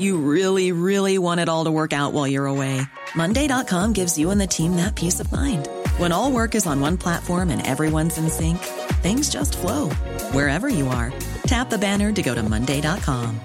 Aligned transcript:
You 0.00 0.16
really, 0.16 0.72
really 0.72 1.18
want 1.18 1.40
it 1.40 1.48
all 1.50 1.66
to 1.66 1.70
work 1.70 1.92
out 1.92 2.14
while 2.14 2.26
you're 2.26 2.46
away. 2.46 2.80
Monday.com 3.14 3.92
gives 3.92 4.18
you 4.18 4.30
and 4.30 4.40
the 4.40 4.46
team 4.46 4.76
that 4.76 4.94
peace 4.96 5.20
of 5.20 5.30
mind. 5.30 5.68
When 5.98 6.10
all 6.10 6.32
work 6.32 6.54
is 6.54 6.66
on 6.66 6.80
one 6.80 6.96
platform 6.96 7.50
and 7.50 7.66
everyone's 7.66 8.16
in 8.16 8.30
sync, 8.30 8.56
things 9.02 9.28
just 9.28 9.58
flow 9.58 9.90
wherever 10.32 10.70
you 10.70 10.88
are. 10.88 11.12
Tap 11.44 11.68
the 11.68 11.76
banner 11.76 12.12
to 12.12 12.22
go 12.22 12.34
to 12.34 12.42
Monday.com. 12.42 13.38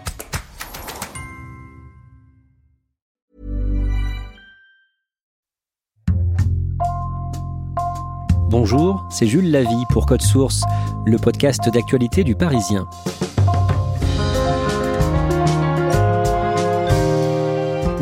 Bonjour, 8.49 9.05
c'est 9.09 9.27
Jules 9.27 9.51
Lavie 9.51 9.85
pour 9.89 10.05
Code 10.05 10.21
Source, 10.21 10.63
le 11.05 11.17
podcast 11.17 11.69
d'actualité 11.69 12.23
du 12.23 12.35
Parisien. 12.35 12.87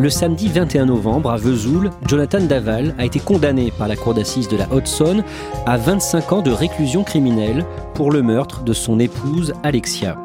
Le 0.04 0.10
samedi 0.10 0.50
21 0.50 0.88
novembre, 0.88 1.32
à 1.32 1.38
Vesoul, 1.38 1.90
Jonathan 2.10 2.42
Daval 2.42 2.94
a 2.98 3.06
été 3.06 3.22
condamné 3.22 3.72
par 3.72 3.88
la 3.88 3.96
cour 3.96 4.14
d'assises 4.14 4.50
de 4.50 4.58
la 4.58 4.70
Haute-Saône 4.70 5.24
à 5.66 5.78
25 5.78 6.34
ans 6.34 6.42
de 6.42 6.52
réclusion 6.52 7.06
criminelle 7.06 7.66
pour 7.94 8.12
le 8.12 8.22
meurtre 8.22 8.66
de 8.66 8.74
son 8.74 9.00
épouse 9.00 9.54
Alexia. 9.64 10.18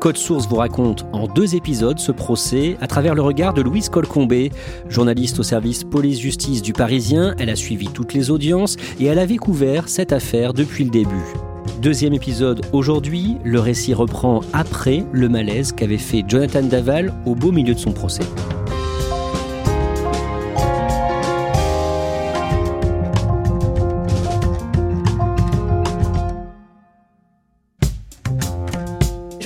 Code 0.00 0.16
Source 0.16 0.48
vous 0.48 0.56
raconte 0.56 1.04
en 1.12 1.26
deux 1.26 1.54
épisodes 1.54 1.98
ce 1.98 2.10
procès 2.10 2.78
à 2.80 2.86
travers 2.86 3.14
le 3.14 3.20
regard 3.20 3.52
de 3.52 3.60
Louise 3.60 3.90
Colcombé, 3.90 4.50
journaliste 4.88 5.38
au 5.40 5.42
service 5.42 5.84
police-justice 5.84 6.62
du 6.62 6.72
Parisien. 6.72 7.34
Elle 7.38 7.50
a 7.50 7.56
suivi 7.56 7.88
toutes 7.88 8.14
les 8.14 8.30
audiences 8.30 8.78
et 8.98 9.04
elle 9.04 9.18
avait 9.18 9.36
couvert 9.36 9.90
cette 9.90 10.14
affaire 10.14 10.54
depuis 10.54 10.84
le 10.84 10.90
début. 10.90 11.34
Deuxième 11.82 12.14
épisode 12.14 12.64
aujourd'hui, 12.72 13.36
le 13.44 13.60
récit 13.60 13.92
reprend 13.92 14.40
après 14.54 15.04
le 15.12 15.28
malaise 15.28 15.72
qu'avait 15.72 15.98
fait 15.98 16.24
Jonathan 16.26 16.62
Daval 16.62 17.12
au 17.26 17.34
beau 17.34 17.52
milieu 17.52 17.74
de 17.74 17.78
son 17.78 17.92
procès. 17.92 18.24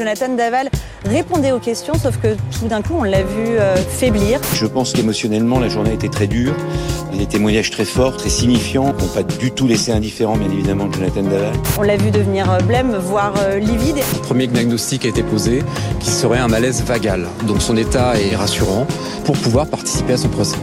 Jonathan 0.02 0.34
Daval 0.34 0.68
répondait 1.04 1.52
aux 1.52 1.60
questions, 1.60 1.94
sauf 1.94 2.16
que 2.16 2.34
tout 2.58 2.66
d'un 2.66 2.82
coup, 2.82 2.94
on 2.98 3.04
l'a 3.04 3.22
vu 3.22 3.56
euh, 3.56 3.76
faiblir. 3.76 4.40
Je 4.52 4.66
pense 4.66 4.92
qu'émotionnellement, 4.92 5.60
la 5.60 5.68
journée 5.68 5.90
a 5.90 5.92
été 5.92 6.08
très 6.08 6.26
dure. 6.26 6.54
Des 7.16 7.26
témoignages 7.26 7.70
très 7.70 7.84
forts, 7.84 8.16
très 8.16 8.28
signifiants, 8.28 8.92
qui 8.94 9.04
n'ont 9.04 9.12
pas 9.12 9.22
du 9.22 9.52
tout 9.52 9.68
laissé 9.68 9.92
indifférent, 9.92 10.36
bien 10.36 10.50
évidemment, 10.50 10.90
Jonathan 10.90 11.22
Daval. 11.22 11.52
On 11.78 11.82
l'a 11.82 11.96
vu 11.96 12.10
devenir 12.10 12.50
euh, 12.50 12.58
blême, 12.58 12.96
voire 12.96 13.34
euh, 13.42 13.60
livide. 13.60 13.98
Le 13.98 14.22
premier 14.22 14.48
diagnostic 14.48 15.04
a 15.04 15.08
été 15.08 15.22
posé, 15.22 15.62
qui 16.00 16.10
serait 16.10 16.38
un 16.38 16.48
malaise 16.48 16.82
vagal. 16.82 17.28
Donc 17.46 17.62
son 17.62 17.76
état 17.76 18.20
est 18.20 18.34
rassurant 18.34 18.88
pour 19.24 19.36
pouvoir 19.38 19.68
participer 19.68 20.14
à 20.14 20.16
son 20.16 20.30
procès. 20.30 20.56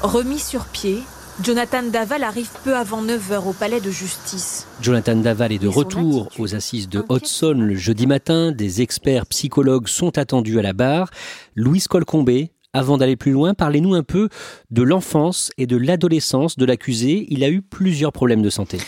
Remis 0.00 0.38
sur 0.38 0.66
pied, 0.66 1.02
Jonathan 1.42 1.82
Daval 1.82 2.24
arrive 2.24 2.48
peu 2.64 2.74
avant 2.74 3.02
9h 3.02 3.46
au 3.46 3.52
palais 3.52 3.80
de 3.80 3.90
justice. 3.90 4.66
Jonathan 4.80 5.16
Daval 5.16 5.52
est 5.52 5.58
de 5.58 5.68
retour 5.68 6.30
aux 6.38 6.54
assises 6.54 6.88
de 6.88 7.04
Haute-Saône 7.10 7.62
le 7.62 7.74
jeudi 7.74 8.06
matin. 8.06 8.52
Des 8.52 8.80
experts 8.80 9.26
psychologues 9.26 9.86
sont 9.86 10.16
attendus 10.16 10.58
à 10.58 10.62
la 10.62 10.72
barre. 10.72 11.10
Louise 11.54 11.88
Colcombé, 11.88 12.52
avant 12.72 12.96
d'aller 12.96 13.16
plus 13.16 13.32
loin, 13.32 13.52
parlez-nous 13.52 13.92
un 13.92 14.02
peu 14.02 14.30
de 14.70 14.82
l'enfance 14.82 15.50
et 15.58 15.66
de 15.66 15.76
l'adolescence 15.76 16.56
de 16.56 16.64
l'accusé. 16.64 17.26
Il 17.28 17.44
a 17.44 17.50
eu 17.50 17.60
plusieurs 17.60 18.12
problèmes 18.12 18.42
de 18.42 18.50
santé. 18.50 18.78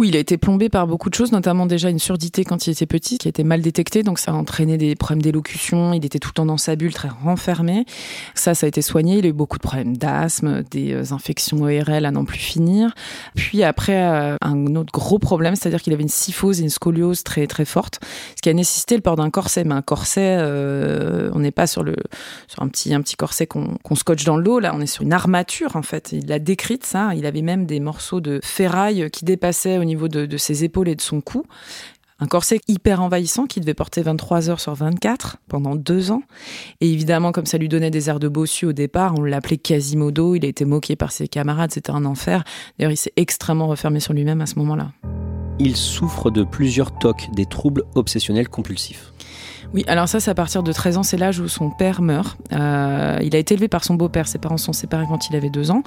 Oui, 0.00 0.08
il 0.08 0.16
a 0.16 0.18
été 0.18 0.38
plombé 0.38 0.70
par 0.70 0.86
beaucoup 0.86 1.10
de 1.10 1.14
choses, 1.14 1.30
notamment 1.30 1.66
déjà 1.66 1.90
une 1.90 1.98
surdité 1.98 2.46
quand 2.46 2.66
il 2.66 2.70
était 2.70 2.86
petit, 2.86 3.18
qui 3.18 3.28
était 3.28 3.44
mal 3.44 3.60
détectée, 3.60 4.02
donc 4.02 4.18
ça 4.18 4.30
a 4.30 4.34
entraîné 4.34 4.78
des 4.78 4.94
problèmes 4.94 5.20
d'élocution, 5.20 5.92
il 5.92 6.06
était 6.06 6.18
tout 6.18 6.30
le 6.30 6.32
temps 6.36 6.46
dans 6.46 6.56
sa 6.56 6.74
bulle, 6.74 6.94
très 6.94 7.10
renfermé. 7.10 7.84
Ça, 8.34 8.54
ça 8.54 8.64
a 8.64 8.68
été 8.68 8.80
soigné, 8.80 9.18
il 9.18 9.26
a 9.26 9.28
eu 9.28 9.34
beaucoup 9.34 9.58
de 9.58 9.62
problèmes 9.62 9.98
d'asthme, 9.98 10.62
des 10.70 10.94
euh, 10.94 11.12
infections 11.12 11.60
ORL 11.60 12.06
à 12.06 12.10
n'en 12.12 12.24
plus 12.24 12.38
finir. 12.38 12.94
Puis 13.34 13.62
après, 13.62 14.02
euh, 14.02 14.36
un 14.40 14.74
autre 14.74 14.90
gros 14.90 15.18
problème, 15.18 15.54
c'est-à-dire 15.54 15.82
qu'il 15.82 15.92
avait 15.92 16.02
une 16.02 16.08
syphose 16.08 16.60
et 16.60 16.62
une 16.62 16.70
scoliose 16.70 17.22
très 17.22 17.46
très 17.46 17.66
forte, 17.66 18.00
ce 18.36 18.40
qui 18.40 18.48
a 18.48 18.54
nécessité 18.54 18.94
le 18.94 19.02
port 19.02 19.16
d'un 19.16 19.28
corset. 19.28 19.64
Mais 19.64 19.74
un 19.74 19.82
corset, 19.82 20.38
euh, 20.38 21.30
on 21.34 21.40
n'est 21.40 21.50
pas 21.50 21.66
sur, 21.66 21.84
un, 22.56 22.68
petit, 22.68 22.94
un 22.94 23.02
petit 23.02 23.16
corset 23.16 23.46
qu'on 23.46 23.94
scotche 23.96 24.24
dans 24.24 24.38
l'eau, 24.38 24.60
là 24.60 24.72
on 24.74 24.80
est 24.80 24.86
sur 24.86 25.02
une 25.02 25.12
armature 25.12 25.76
en 25.76 25.82
fait. 25.82 26.12
Il 26.12 26.26
l'a 26.26 26.38
décrite 26.38 26.86
ça, 26.86 27.14
il 27.14 27.26
avait 27.26 27.42
même 27.42 27.66
des 27.66 27.80
morceaux 27.80 28.22
de 28.22 28.40
ferraille 28.42 29.10
qui 29.10 29.26
dépassaient 29.26 29.76
au 29.76 29.89
niveau 29.90 30.08
de, 30.08 30.36
ses 30.36 30.64
épaules 30.64 30.88
et 30.88 30.94
de 30.94 31.00
son 31.00 31.20
cou. 31.20 31.44
Un 32.22 32.26
corset 32.26 32.60
hyper 32.68 33.00
envahissant 33.00 33.46
qui 33.46 33.60
devait 33.60 33.74
porter 33.74 34.02
23 34.02 34.50
heures 34.50 34.60
sur 34.60 34.74
24 34.74 35.38
pendant 35.48 35.74
deux 35.74 36.10
ans. 36.10 36.22
Et 36.82 36.92
évidemment, 36.92 37.32
comme 37.32 37.46
ça 37.46 37.56
lui 37.56 37.68
donnait 37.68 37.90
des 37.90 38.10
airs 38.10 38.20
de 38.20 38.28
bossu 38.28 38.66
au 38.66 38.72
départ, 38.72 39.14
on 39.18 39.22
l'appelait 39.22 39.56
Quasimodo. 39.56 40.34
Il 40.34 40.44
a 40.44 40.48
été 40.48 40.66
moqué 40.66 40.96
par 40.96 41.12
ses 41.12 41.28
camarades. 41.28 41.72
C'était 41.72 41.92
un 41.92 42.04
enfer. 42.04 42.44
D'ailleurs, 42.78 42.92
il 42.92 42.98
s'est 42.98 43.14
extrêmement 43.16 43.68
refermé 43.68 44.00
sur 44.00 44.12
lui-même 44.12 44.42
à 44.42 44.46
ce 44.46 44.56
moment-là. 44.56 44.92
Il 45.58 45.76
souffre 45.76 46.30
de 46.30 46.42
plusieurs 46.42 46.98
TOC, 46.98 47.28
des 47.34 47.46
troubles 47.46 47.84
obsessionnels 47.94 48.48
compulsifs. 48.48 49.12
Oui, 49.72 49.84
alors 49.86 50.08
ça, 50.08 50.18
c'est 50.18 50.30
à 50.32 50.34
partir 50.34 50.64
de 50.64 50.72
13 50.72 50.98
ans, 50.98 51.02
c'est 51.04 51.16
l'âge 51.16 51.38
où 51.38 51.46
son 51.46 51.70
père 51.70 52.02
meurt. 52.02 52.36
Euh, 52.52 53.18
il 53.22 53.36
a 53.36 53.38
été 53.38 53.54
élevé 53.54 53.68
par 53.68 53.84
son 53.84 53.94
beau-père, 53.94 54.26
ses 54.26 54.38
parents 54.38 54.56
sont 54.56 54.72
séparés 54.72 55.06
quand 55.08 55.28
il 55.28 55.36
avait 55.36 55.48
deux 55.48 55.70
ans. 55.70 55.84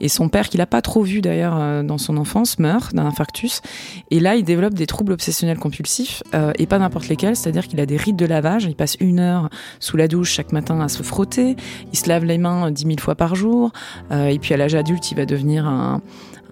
Et 0.00 0.10
son 0.10 0.28
père, 0.28 0.50
qu'il 0.50 0.58
n'a 0.58 0.66
pas 0.66 0.82
trop 0.82 1.02
vu 1.02 1.22
d'ailleurs 1.22 1.56
euh, 1.58 1.82
dans 1.82 1.96
son 1.96 2.18
enfance, 2.18 2.58
meurt 2.58 2.94
d'un 2.94 3.06
infarctus. 3.06 3.62
Et 4.10 4.20
là, 4.20 4.36
il 4.36 4.44
développe 4.44 4.74
des 4.74 4.86
troubles 4.86 5.12
obsessionnels 5.12 5.58
compulsifs, 5.58 6.22
euh, 6.34 6.52
et 6.58 6.66
pas 6.66 6.78
n'importe 6.78 7.08
lesquels, 7.08 7.34
c'est-à-dire 7.34 7.68
qu'il 7.68 7.80
a 7.80 7.86
des 7.86 7.96
rites 7.96 8.16
de 8.16 8.26
lavage, 8.26 8.64
il 8.64 8.76
passe 8.76 8.96
une 9.00 9.18
heure 9.18 9.48
sous 9.80 9.96
la 9.96 10.08
douche 10.08 10.30
chaque 10.30 10.52
matin 10.52 10.78
à 10.80 10.88
se 10.88 11.02
frotter, 11.02 11.56
il 11.90 11.98
se 11.98 12.08
lave 12.10 12.24
les 12.24 12.36
mains 12.36 12.70
dix 12.70 12.84
mille 12.84 13.00
fois 13.00 13.14
par 13.14 13.34
jour, 13.34 13.72
et 14.10 14.38
puis 14.38 14.52
à 14.52 14.56
l'âge 14.56 14.74
adulte, 14.74 15.10
il 15.10 15.16
va 15.16 15.24
devenir 15.24 15.66
un 15.66 16.00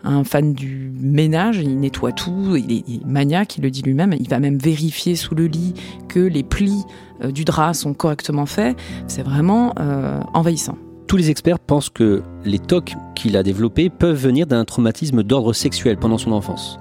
un 0.04 0.24
fan 0.24 0.52
du 0.52 0.92
ménage, 0.98 1.58
il 1.58 1.78
nettoie 1.78 2.12
tout, 2.12 2.56
il 2.56 2.72
est, 2.72 3.06
maniaque, 3.06 3.58
il 3.58 3.62
le 3.62 3.70
dit 3.70 3.82
lui-même, 3.82 4.14
il 4.18 4.28
va 4.28 4.38
même 4.38 4.58
vérifier 4.58 5.16
sous 5.16 5.34
le 5.34 5.46
lit 5.46 5.74
que 6.08 6.20
les 6.20 6.42
plis 6.42 6.84
euh, 7.22 7.30
du 7.30 7.44
drap 7.44 7.74
sont 7.74 7.94
correctement 7.94 8.46
faits. 8.46 8.76
C'est 9.06 9.22
vraiment 9.22 9.74
euh, 9.78 10.20
envahissant. 10.34 10.76
Tous 11.06 11.16
les 11.16 11.30
experts 11.30 11.58
pensent 11.58 11.90
que 11.90 12.22
les 12.44 12.58
tocs 12.58 12.94
qu'il 13.16 13.36
a 13.36 13.42
développés 13.42 13.90
peuvent 13.90 14.16
venir 14.16 14.46
d'un 14.46 14.64
traumatisme 14.64 15.22
d'ordre 15.22 15.52
sexuel 15.52 15.96
pendant 15.96 16.18
son 16.18 16.32
enfance. 16.32 16.78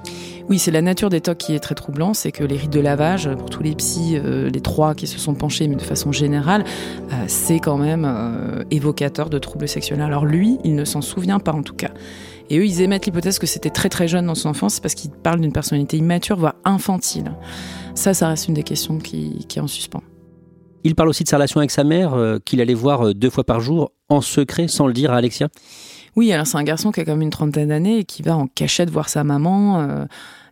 Oui, 0.50 0.58
c'est 0.58 0.72
la 0.72 0.82
nature 0.82 1.10
des 1.10 1.22
tocs 1.22 1.38
qui 1.38 1.54
est 1.54 1.60
très 1.60 1.76
troublant, 1.76 2.16
c'est 2.16 2.32
que 2.32 2.44
les 2.44 2.58
rites 2.58 2.74
de 2.74 2.80
lavage, 2.80 3.30
pour 3.36 3.50
tous 3.50 3.62
les 3.62 3.76
psys, 3.76 4.18
euh, 4.18 4.50
les 4.50 4.62
trois 4.62 4.96
qui 4.96 5.06
se 5.06 5.20
sont 5.20 5.36
penchés, 5.36 5.68
mais 5.68 5.76
de 5.76 5.82
façon 5.82 6.12
générale, 6.12 6.64
c'est 7.28 7.60
quand 7.60 7.78
même 7.78 8.66
évocateur 8.72 9.30
de 9.30 9.38
troubles 9.38 9.68
sexuels. 9.68 10.02
Alors 10.02 10.26
lui, 10.26 10.58
il 10.64 10.76
ne 10.76 10.86
s'en 10.86 11.02
souvient 11.02 11.40
pas 11.40 11.52
en 11.52 11.62
tout 11.62 11.76
cas. 11.76 11.92
Et 12.50 12.58
eux, 12.58 12.66
ils 12.66 12.82
émettent 12.82 13.06
l'hypothèse 13.06 13.38
que 13.38 13.48
c'était 13.48 13.70
très 13.70 13.90
très 13.90 14.08
jeune 14.08 14.26
dans 14.26 14.36
son 14.36 14.50
enfance 14.50 14.80
parce 14.80 14.96
qu'ils 14.96 15.12
parlent 15.12 15.40
d'une 15.40 15.54
personnalité 15.54 15.98
immature, 15.98 16.38
voire 16.38 16.56
infantile. 16.66 17.32
Ça, 17.94 18.14
ça 18.14 18.28
reste 18.28 18.48
une 18.48 18.56
des 18.56 18.64
questions 18.64 18.98
qui, 18.98 19.46
est 19.56 19.60
en 19.60 19.68
suspens. 19.68 20.02
Il 20.84 20.96
parle 20.96 21.10
aussi 21.10 21.24
de 21.24 21.30
sa 21.30 21.36
relation 21.36 21.60
avec 21.60 21.72
sa 21.72 21.84
mère, 21.84 22.14
euh, 22.14 22.40
qu'il 22.44 22.62
allait 22.62 22.74
voir 22.74 23.08
euh, 23.08 23.14
deux 23.14 23.30
fois 23.30 23.44
par 23.44 23.60
jour, 23.60 23.92
en 24.08 24.22
secret, 24.22 24.68
sans 24.68 24.88
le 24.88 24.94
dire 24.94 25.12
à 25.12 25.18
Alexia. 25.18 25.50
Oui, 26.16 26.32
alors 26.32 26.48
c'est 26.48 26.58
un 26.58 26.64
garçon 26.64 26.92
qui 26.92 27.02
a 27.02 27.06
comme 27.06 27.22
une 27.22 27.30
trentaine 27.30 27.70
d'années 27.70 28.00
et 28.00 28.04
qui 28.04 28.24
va 28.24 28.36
en 28.36 28.48
cachette 28.48 28.90
voir 28.90 29.10
sa 29.10 29.24
maman. 29.24 29.82
Euh, 29.82 30.06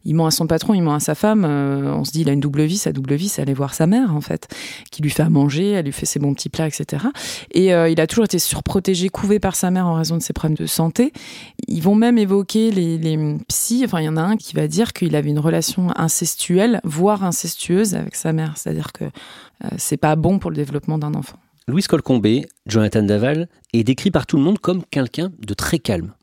il 0.08 0.16
ment 0.16 0.26
à 0.26 0.32
son 0.32 0.48
patron, 0.48 0.74
il 0.74 0.82
ment 0.82 0.94
à 0.94 1.02
sa 1.02 1.16
femme. 1.16 1.44
Euh, 1.46 1.94
on 1.94 2.06
se 2.06 2.12
dit, 2.12 2.22
il 2.22 2.30
a 2.30 2.32
une 2.32 2.40
double 2.40 2.64
vie. 2.64 2.78
Sa 2.78 2.94
double 2.94 3.16
vie, 3.16 3.28
c'est 3.28 3.42
aller 3.42 3.54
voir 3.54 3.74
sa 3.74 3.88
mère, 3.88 4.16
en 4.16 4.22
fait, 4.22 4.48
qui 4.90 5.02
lui 5.02 5.10
fait 5.10 5.22
à 5.24 5.30
manger, 5.30 5.72
elle 5.72 5.86
lui 5.86 5.92
fait 5.92 6.06
ses 6.06 6.18
bons 6.18 6.34
petits 6.34 6.48
plats, 6.48 6.66
etc. 6.66 7.08
Et 7.52 7.74
euh, 7.74 7.90
il 7.90 8.00
a 8.00 8.08
toujours 8.08 8.24
été 8.24 8.40
surprotégé, 8.40 9.10
couvé 9.10 9.40
par 9.40 9.58
sa 9.58 9.70
mère 9.70 9.86
en 9.86 9.96
raison 9.96 10.16
de 10.16 10.22
ses 10.22 10.32
problèmes 10.32 10.56
de 10.56 10.66
santé. 10.66 11.12
Ils 11.68 11.82
vont 11.82 11.94
même 11.94 12.18
évoquer 12.18 12.72
les, 12.72 12.98
les 12.98 13.20
psys. 13.50 13.84
Enfin, 13.84 14.00
il 14.00 14.06
y 14.06 14.10
en 14.10 14.16
a 14.16 14.22
un 14.22 14.38
qui 14.38 14.56
va 14.56 14.70
dire 14.70 14.94
qu'il 14.94 15.14
avait 15.14 15.30
une 15.30 15.40
relation 15.40 15.90
incestuelle, 15.98 16.80
voire 16.86 17.26
incestueuse 17.26 17.94
avec 17.94 18.16
sa 18.16 18.32
mère. 18.32 18.54
C'est-à-dire 18.56 18.94
que 18.94 19.04
euh, 19.04 19.68
c'est 19.78 19.98
pas 19.98 20.16
bon 20.16 20.40
pour 20.40 20.52
le 20.52 20.56
développement 20.56 20.98
d'un 20.98 21.16
enfant. 21.16 21.38
Louis 21.68 21.84
Colcombé, 21.84 22.48
Jonathan 22.66 23.04
Daval, 23.04 23.50
est 23.74 23.84
décrit 23.84 24.10
par 24.10 24.26
tout 24.26 24.38
le 24.38 24.44
monde 24.44 24.60
comme 24.60 24.86
quelqu'un 24.90 25.34
de 25.46 25.54
très 25.54 25.80
calme. 25.80 26.14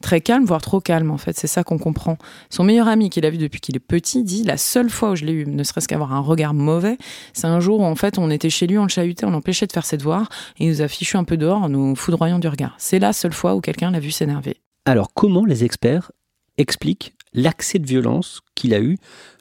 Très 0.00 0.20
calme, 0.20 0.44
voire 0.44 0.60
trop 0.60 0.80
calme 0.80 1.10
en 1.10 1.18
fait. 1.18 1.36
C'est 1.36 1.46
ça 1.46 1.64
qu'on 1.64 1.78
comprend. 1.78 2.18
Son 2.50 2.64
meilleur 2.64 2.88
ami 2.88 3.10
qu'il 3.10 3.24
a 3.26 3.30
vu 3.30 3.38
depuis 3.38 3.60
qu'il 3.60 3.76
est 3.76 3.80
petit 3.80 4.24
dit 4.24 4.44
la 4.44 4.56
seule 4.56 4.90
fois 4.90 5.10
où 5.12 5.16
je 5.16 5.24
l'ai 5.24 5.32
eu, 5.32 5.46
ne 5.46 5.62
serait-ce 5.62 5.88
qu'avoir 5.88 6.12
un 6.12 6.20
regard 6.20 6.54
mauvais, 6.54 6.96
c'est 7.32 7.46
un 7.46 7.60
jour 7.60 7.80
où 7.80 7.84
en 7.84 7.94
fait 7.94 8.18
on 8.18 8.30
était 8.30 8.50
chez 8.50 8.66
lui, 8.66 8.78
on 8.78 8.84
le 8.84 8.88
chahutait, 8.88 9.26
on 9.26 9.30
l'empêchait 9.30 9.66
de 9.66 9.72
faire 9.72 9.86
ses 9.86 9.96
devoirs 9.96 10.28
et 10.58 10.64
il 10.64 10.70
nous 10.70 10.82
a 10.82 10.88
fichu 10.88 11.16
un 11.16 11.24
peu 11.24 11.36
dehors 11.36 11.62
en 11.62 11.68
nous 11.68 11.96
foudroyant 11.96 12.38
du 12.38 12.48
regard. 12.48 12.74
C'est 12.78 12.98
la 12.98 13.12
seule 13.12 13.32
fois 13.32 13.54
où 13.54 13.60
quelqu'un 13.60 13.90
l'a 13.90 14.00
vu 14.00 14.10
s'énerver. 14.10 14.56
Alors 14.84 15.12
comment 15.14 15.44
les 15.44 15.64
experts 15.64 16.12
expliquent 16.58 17.14
l'accès 17.32 17.78
de 17.78 17.86
violence 17.86 18.40
qu'il 18.54 18.74
a 18.74 18.80
eu 18.80 18.96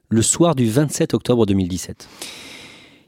le 0.09 0.21
soir 0.21 0.55
du 0.55 0.69
27 0.69 1.13
octobre 1.13 1.45
2017 1.45 2.07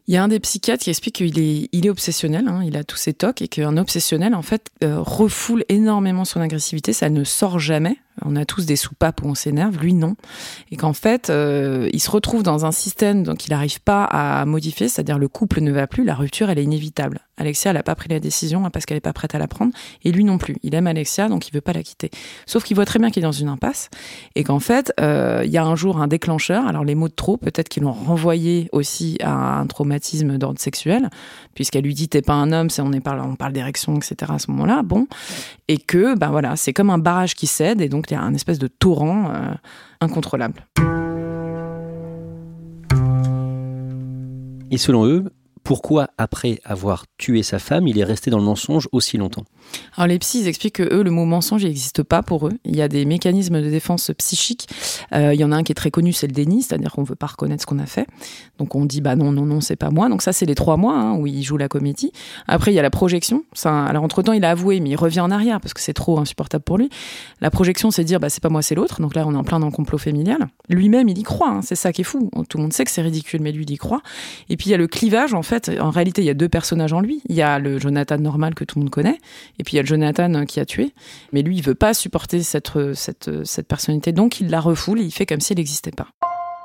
il 0.08 0.14
y 0.14 0.18
a 0.18 0.24
un 0.24 0.30
des 0.30 0.40
psychiatres 0.40 0.84
qui 0.84 0.90
explique 0.90 1.16
qu'il 1.16 1.38
est, 1.38 1.90
obsessionnel, 1.90 2.48
hein, 2.48 2.62
il 2.66 2.78
a 2.78 2.84
tous 2.84 2.96
ses 2.96 3.14
tocs, 3.14 3.42
et 3.42 3.48
qu'un 3.50 3.76
obsessionnel, 3.76 4.36
en 4.36 4.42
fait, 4.42 4.70
euh, 4.84 5.00
refoule 5.00 5.66
énormément 5.68 6.24
son 6.24 6.40
agressivité, 6.40 6.94
ça 6.94 7.10
ne 7.10 7.24
sort 7.26 7.60
jamais. 7.60 7.98
On 8.24 8.36
a 8.36 8.46
tous 8.46 8.66
des 8.66 8.76
soupapes 8.76 9.22
où 9.24 9.28
on 9.28 9.36
s'énerve, 9.36 9.78
lui 9.78 9.94
non. 9.94 10.16
Et 10.72 10.76
qu'en 10.76 10.94
fait, 10.94 11.30
euh, 11.30 11.90
il 11.94 12.00
se 12.00 12.10
retrouve 12.10 12.44
dans 12.44 12.66
un 12.66 12.72
système 12.72 13.08
donc 13.24 13.48
il 13.48 13.52
n'arrive 13.52 13.82
pas 13.82 14.04
à 14.06 14.46
modifier, 14.46 14.88
c'est-à-dire 14.88 15.18
le 15.18 15.28
couple 15.28 15.62
ne 15.62 15.72
va 15.72 15.88
plus, 15.88 16.04
la 16.04 16.16
rupture 16.16 16.50
elle 16.50 16.60
est 16.60 16.64
inévitable. 16.64 17.20
Alexia, 17.40 17.72
n'a 17.72 17.84
pas 17.84 17.94
pris 17.94 18.10
la 18.10 18.20
décision 18.20 18.66
hein, 18.66 18.72
parce 18.72 18.86
qu'elle 18.86 18.98
n'est 18.98 19.02
pas 19.02 19.14
prête 19.14 19.36
à 19.36 19.38
la 19.38 19.48
prendre, 19.48 19.72
et 20.04 20.12
lui 20.12 20.24
non 20.24 20.40
plus. 20.40 20.56
Il 20.64 20.74
aime 20.74 20.88
Alexia, 20.88 21.30
donc 21.30 21.48
il 21.48 21.54
veut 21.54 21.62
pas 21.62 21.74
la 21.74 21.84
quitter. 21.84 22.10
Sauf 22.48 22.64
qu'il 22.64 22.76
voit 22.76 22.86
très 22.86 22.98
bien 22.98 23.12
qu'il 23.12 23.22
est 23.22 23.28
dans 23.28 23.32
une 23.32 23.48
impasse, 23.48 23.90
et 24.36 24.44
qu'en 24.44 24.60
fait, 24.60 24.92
euh, 25.00 25.44
il 25.46 25.52
y 25.52 25.58
a 25.58 25.64
un 25.64 25.76
jour 25.76 26.02
un 26.02 26.08
déclencheur. 26.08 26.66
Alors 26.68 26.84
les 26.84 26.96
mots 26.96 27.10
de 27.10 27.14
trop, 27.14 27.38
peut-être 27.38 27.70
qu'ils 27.70 27.84
l'ont 27.84 27.92
renvoyé 27.92 28.70
aussi 28.72 29.18
à 29.22 29.60
un 29.60 29.68
traumatisme 29.68 30.38
d'ordre 30.40 30.60
sexuel, 30.60 31.10
puisqu'elle 31.54 31.84
lui 31.84 31.94
dit 31.94 32.10
t'es 32.10 32.24
pas 32.24 32.34
un 32.34 32.52
homme, 32.52 32.70
on 32.80 32.92
parle, 33.02 33.22
on 33.22 33.36
parle 33.36 33.54
d'érection, 33.54 33.96
etc. 33.98 34.32
à 34.34 34.40
ce 34.40 34.50
moment-là. 34.52 34.82
Bon, 34.84 35.08
et 35.68 35.78
que 35.78 36.18
ben 36.18 36.30
voilà, 36.30 36.56
c'est 36.56 36.74
comme 36.74 36.90
un 36.90 36.98
barrage 36.98 37.36
qui 37.36 37.46
cède, 37.46 37.82
et 37.82 37.90
donc 37.90 38.07
il 38.10 38.14
y 38.14 38.18
a 38.18 38.22
un 38.22 38.34
espèce 38.34 38.60
de 38.60 38.68
torrent 38.68 39.32
euh, 39.34 39.54
incontrôlable. 40.02 40.66
Et 44.70 44.78
selon 44.78 45.06
eux, 45.06 45.32
pourquoi, 45.68 46.12
après 46.18 46.62
avoir 46.64 47.04
tué 47.18 47.44
sa 47.44 47.60
femme, 47.60 47.88
il 47.88 48.00
est 48.00 48.06
resté 48.06 48.32
dans 48.32 48.38
le 48.38 48.46
mensonge 48.46 48.88
aussi 48.94 49.18
longtemps 49.18 49.44
alors 49.96 50.08
les 50.08 50.20
psys, 50.20 50.42
ils 50.42 50.48
expliquent 50.48 50.76
que 50.76 50.94
eux, 50.94 51.04
le 51.04 51.12
mot 51.12 51.26
mensonge 51.26 51.64
n'existe 51.64 52.04
pas 52.04 52.22
pour 52.22 52.48
eux. 52.48 52.54
Il 52.66 52.76
y 52.76 52.82
a 52.82 52.88
des 52.88 53.06
mécanismes 53.06 53.62
de 53.62 53.70
défense 53.70 54.12
psychique. 54.18 54.68
Euh, 55.14 55.34
il 55.34 55.40
y 55.40 55.44
en 55.44 55.52
a 55.52 55.56
un 55.56 55.64
qui 55.64 55.72
est 55.72 55.76
très 55.76 55.92
connu, 55.92 56.14
c'est 56.14 56.28
le 56.28 56.34
déni, 56.34 56.62
c'est-à-dire 56.62 56.92
qu'on 56.92 57.04
veut 57.04 57.16
pas 57.16 57.28
reconnaître 57.28 57.62
ce 57.62 57.66
qu'on 57.66 57.80
a 57.80 57.86
fait. 57.86 58.08
Donc 58.60 58.76
on 58.76 58.86
dit 58.86 59.02
bah 59.02 59.16
non, 59.16 59.32
non, 59.32 59.46
non, 59.46 59.62
c'est 59.62 59.76
pas 59.76 59.90
moi. 59.90 60.10
Donc 60.10 60.22
ça, 60.22 60.34
c'est 60.34 60.46
les 60.46 60.56
trois 60.56 60.78
mois 60.78 60.94
hein, 60.94 61.16
où 61.16 61.26
il 61.26 61.44
joue 61.44 61.58
la 61.58 61.68
comédie. 61.68 62.12
Après, 62.48 62.72
il 62.72 62.76
y 62.76 62.80
a 62.80 62.84
la 62.84 62.90
projection. 62.90 63.44
Ça, 63.54 63.86
alors 63.86 64.04
entre 64.04 64.22
temps, 64.22 64.34
il 64.34 64.46
a 64.46 64.52
avoué, 64.52 64.80
mais 64.80 64.92
il 64.92 64.96
revient 64.96 65.22
en 65.22 65.32
arrière 65.32 65.60
parce 65.60 65.74
que 65.74 65.82
c'est 65.82 65.94
trop 65.94 66.20
insupportable 66.20 66.64
pour 66.64 66.78
lui. 66.78 66.90
La 67.42 67.50
projection, 67.50 67.90
c'est 67.92 68.04
dire 68.04 68.20
bah 68.20 68.30
c'est 68.30 68.44
pas 68.44 68.50
moi, 68.50 68.62
c'est 68.62 68.76
l'autre. 68.76 69.02
Donc 69.02 69.16
là, 69.16 69.26
on 69.26 69.34
est 69.34 69.38
en 69.38 69.44
plein 69.44 69.60
dans 69.60 69.68
le 69.68 69.72
complot 69.72 69.98
familial. 69.98 70.48
Lui-même, 70.70 71.10
il 71.10 71.18
y 71.18 71.24
croit. 71.24 71.50
Hein. 71.50 71.62
c'est 71.64 71.76
ça 71.76 71.92
qui 71.92 72.02
est 72.02 72.06
fou. 72.06 72.30
Tout 72.50 72.58
le 72.58 72.64
monde 72.64 72.74
sait 72.74 72.86
que 72.86 72.92
c'est 72.92 73.02
ridicule, 73.02 73.42
mais 73.42 73.52
lui, 73.52 73.64
il 73.64 73.72
y 73.72 73.78
croit. 73.78 74.02
Et 74.50 74.58
puis 74.58 74.68
il 74.68 74.72
y 74.72 74.76
a 74.76 74.78
le 74.78 74.88
clivage. 74.88 75.34
En 75.34 75.44
fait, 75.44 75.57
en 75.80 75.90
réalité, 75.90 76.22
il 76.22 76.26
y 76.26 76.30
a 76.30 76.34
deux 76.34 76.50
personnages 76.50 76.94
en 76.94 77.02
lui. 77.02 77.22
Il 77.30 77.36
y 77.36 77.42
a 77.42 77.60
le 77.60 77.80
Jonathan 77.80 78.18
normal 78.18 78.56
que 78.56 78.64
tout 78.64 78.80
le 78.80 78.84
monde 78.84 78.92
connaît 78.92 79.18
et 79.60 79.64
puis 79.64 79.74
il 79.74 79.76
y 79.78 79.80
a 79.80 79.82
le 79.82 79.88
Jonathan 79.88 80.46
qui 80.46 80.60
a 80.60 80.66
tué. 80.66 80.94
Mais 81.34 81.42
lui, 81.42 81.58
il 81.58 81.64
veut 81.64 81.76
pas 81.76 81.94
supporter 81.94 82.44
cette, 82.44 82.72
cette, 82.94 83.46
cette 83.46 83.68
personnalité, 83.68 84.12
donc 84.12 84.40
il 84.40 84.50
la 84.50 84.60
refoule 84.60 85.00
et 85.02 85.04
il 85.04 85.12
fait 85.12 85.26
comme 85.26 85.42
si 85.42 85.54
elle 85.54 85.58
n'existait 85.58 85.92
pas. 85.92 86.08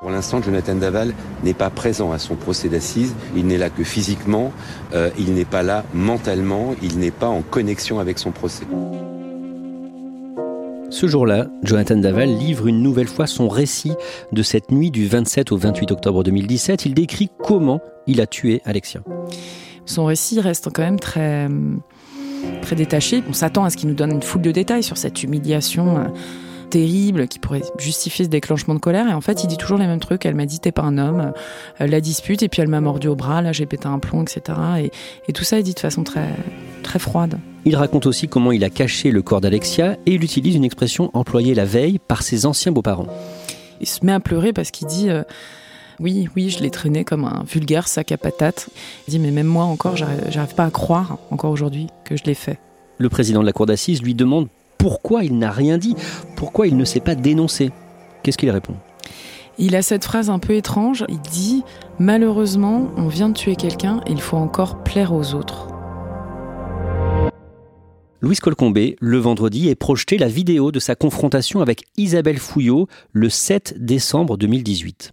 Pour 0.03 0.11
l'instant, 0.11 0.41
Jonathan 0.41 0.75
Daval 0.75 1.13
n'est 1.45 1.53
pas 1.53 1.69
présent 1.69 2.11
à 2.11 2.19
son 2.19 2.35
procès 2.35 2.67
d'assises. 2.67 3.15
Il 3.37 3.47
n'est 3.47 3.57
là 3.57 3.69
que 3.69 3.85
physiquement, 3.85 4.51
euh, 4.93 5.09
il 5.17 5.33
n'est 5.33 5.45
pas 5.45 5.63
là 5.63 5.85
mentalement, 5.93 6.75
il 6.81 6.99
n'est 6.99 7.09
pas 7.09 7.29
en 7.29 7.41
connexion 7.41 7.99
avec 7.99 8.19
son 8.19 8.31
procès. 8.31 8.65
Ce 10.93 11.07
jour-là, 11.07 11.47
Jonathan 11.63 11.95
Daval 11.95 12.29
livre 12.29 12.67
une 12.67 12.83
nouvelle 12.83 13.07
fois 13.07 13.25
son 13.25 13.47
récit 13.47 13.93
de 14.31 14.43
cette 14.43 14.69
nuit 14.69 14.91
du 14.91 15.07
27 15.07 15.51
au 15.51 15.57
28 15.57 15.91
octobre 15.91 16.23
2017. 16.23 16.85
Il 16.85 16.93
décrit 16.93 17.31
comment 17.43 17.81
il 18.05 18.21
a 18.21 18.27
tué 18.27 18.61
Alexia. 18.63 19.01
Son 19.87 20.05
récit 20.05 20.39
reste 20.39 20.69
quand 20.71 20.83
même 20.83 20.99
très 20.99 21.47
très 22.61 22.75
détaché. 22.75 23.23
On 23.27 23.33
s'attend 23.33 23.65
à 23.65 23.71
ce 23.71 23.77
qu'il 23.77 23.89
nous 23.89 23.95
donne 23.95 24.11
une 24.11 24.21
foule 24.21 24.43
de 24.43 24.51
détails 24.51 24.83
sur 24.83 24.97
cette 24.97 25.23
humiliation 25.23 25.97
euh, 25.97 26.03
terrible 26.69 27.27
qui 27.27 27.39
pourrait 27.39 27.63
justifier 27.79 28.25
ce 28.25 28.29
déclenchement 28.29 28.75
de 28.75 28.79
colère. 28.79 29.09
Et 29.09 29.13
en 29.13 29.21
fait, 29.21 29.43
il 29.43 29.47
dit 29.47 29.57
toujours 29.57 29.79
les 29.79 29.87
mêmes 29.87 29.99
trucs. 29.99 30.27
Elle 30.27 30.35
m'a 30.35 30.45
dit 30.45 30.59
t'es 30.59 30.71
pas 30.71 30.83
un 30.83 30.99
homme, 30.99 31.33
euh, 31.81 31.87
la 31.87 32.01
dispute, 32.01 32.43
et 32.43 32.49
puis 32.49 32.61
elle 32.61 32.69
m'a 32.69 32.81
mordu 32.81 33.07
au 33.07 33.15
bras, 33.15 33.41
là 33.41 33.51
j'ai 33.51 33.65
pété 33.65 33.87
un 33.87 33.97
plomb, 33.97 34.21
etc. 34.21 34.59
Et, 34.77 34.91
et, 35.27 35.33
tout 35.33 35.43
ça 35.43 35.57
est 35.57 35.63
dit 35.63 35.73
de 35.73 35.79
façon 35.79 36.03
très, 36.03 36.29
très 36.83 36.99
froide. 36.99 37.39
Il 37.65 37.75
raconte 37.77 38.05
aussi 38.05 38.27
comment 38.27 38.51
il 38.51 38.63
a 38.63 38.69
caché 38.69 39.11
le 39.11 39.21
corps 39.21 39.39
d'Alexia 39.39 39.97
et 40.05 40.15
il 40.15 40.23
utilise 40.23 40.55
une 40.55 40.65
expression 40.65 41.09
employée 41.13 41.55
la 41.55 41.65
veille 41.65 41.97
par 41.99 42.21
ses 42.21 42.45
anciens 42.45 42.71
beaux-parents. 42.71 43.07
Il 43.79 43.87
se 43.87 44.05
met 44.05 44.11
à 44.11 44.19
pleurer 44.19 44.51
parce 44.51 44.69
qu'il 44.69 44.87
dit 44.87 45.09
euh, 45.09 45.23
oui, 45.99 46.27
oui, 46.35 46.49
je 46.49 46.61
l'ai 46.61 46.69
traîné 46.69 47.05
comme 47.05 47.23
un 47.23 47.43
vulgaire 47.47 47.87
sac 47.87 48.11
à 48.11 48.17
patates. 48.17 48.69
Il 49.07 49.11
dit, 49.11 49.19
mais 49.19 49.31
même 49.31 49.47
moi 49.47 49.63
encore, 49.63 49.95
j'arrive 49.95 50.55
pas 50.55 50.65
à 50.65 50.71
croire, 50.71 51.17
encore 51.31 51.51
aujourd'hui, 51.51 51.87
que 52.03 52.17
je 52.17 52.23
l'ai 52.25 52.33
fait. 52.33 52.59
Le 52.97 53.09
président 53.09 53.41
de 53.41 53.45
la 53.45 53.53
cour 53.53 53.65
d'assises 53.65 54.01
lui 54.01 54.13
demande 54.13 54.47
pourquoi 54.77 55.23
il 55.23 55.37
n'a 55.37 55.51
rien 55.51 55.77
dit, 55.77 55.95
pourquoi 56.35 56.67
il 56.67 56.75
ne 56.75 56.83
s'est 56.83 56.99
pas 56.99 57.15
dénoncé. 57.15 57.71
Qu'est-ce 58.21 58.37
qu'il 58.37 58.51
répond? 58.51 58.75
Il 59.57 59.75
a 59.75 59.81
cette 59.81 60.03
phrase 60.03 60.29
un 60.29 60.39
peu 60.39 60.53
étrange, 60.55 61.05
il 61.09 61.19
dit⁇ 61.19 61.63
Malheureusement, 61.99 62.89
on 62.97 63.07
vient 63.07 63.29
de 63.29 63.35
tuer 63.35 63.55
quelqu'un 63.55 64.01
et 64.07 64.11
il 64.11 64.21
faut 64.21 64.37
encore 64.37 64.83
plaire 64.83 65.13
aux 65.13 65.35
autres⁇ 65.35 65.67
Louise 68.23 68.39
Colcombé, 68.39 68.95
le 69.01 69.17
vendredi, 69.17 69.67
est 69.67 69.75
projeté 69.75 70.17
la 70.17 70.29
vidéo 70.29 70.71
de 70.71 70.79
sa 70.79 70.95
confrontation 70.95 71.59
avec 71.59 71.83
Isabelle 71.97 72.37
Fouillot 72.37 72.87
le 73.11 73.27
7 73.27 73.75
décembre 73.77 74.37
2018. 74.37 75.11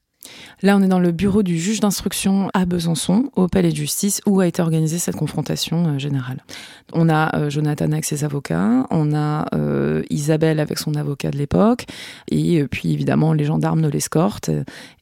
Là, 0.62 0.76
on 0.76 0.82
est 0.82 0.86
dans 0.86 1.00
le 1.00 1.10
bureau 1.10 1.42
du 1.42 1.58
juge 1.58 1.80
d'instruction 1.80 2.50
à 2.54 2.66
Besançon, 2.66 3.32
au 3.34 3.48
palais 3.48 3.72
de 3.72 3.76
justice, 3.76 4.20
où 4.26 4.38
a 4.38 4.46
été 4.46 4.62
organisée 4.62 5.00
cette 5.00 5.16
confrontation 5.16 5.88
euh, 5.88 5.98
générale. 5.98 6.44
On 6.92 7.08
a 7.08 7.36
euh, 7.36 7.50
Jonathan 7.50 7.90
avec 7.90 8.04
ses 8.04 8.22
avocats, 8.22 8.86
on 8.92 9.12
a 9.12 9.46
euh, 9.56 10.04
Isabelle 10.08 10.60
avec 10.60 10.78
son 10.78 10.94
avocat 10.94 11.32
de 11.32 11.38
l'époque, 11.38 11.86
et 12.30 12.62
puis 12.68 12.92
évidemment 12.92 13.32
les 13.32 13.44
gendarmes 13.44 13.82
de 13.82 13.88
l'escorte, 13.88 14.52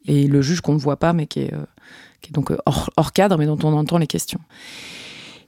et 0.06 0.26
le 0.26 0.40
juge 0.40 0.62
qu'on 0.62 0.72
ne 0.72 0.78
voit 0.78 0.98
pas, 0.98 1.12
mais 1.12 1.26
qui 1.26 1.40
est 1.40 1.52
donc 2.30 2.54
hors 2.64 3.12
cadre, 3.12 3.36
mais 3.36 3.44
dont 3.44 3.58
on 3.64 3.74
entend 3.74 3.98
les 3.98 4.06
questions. 4.06 4.40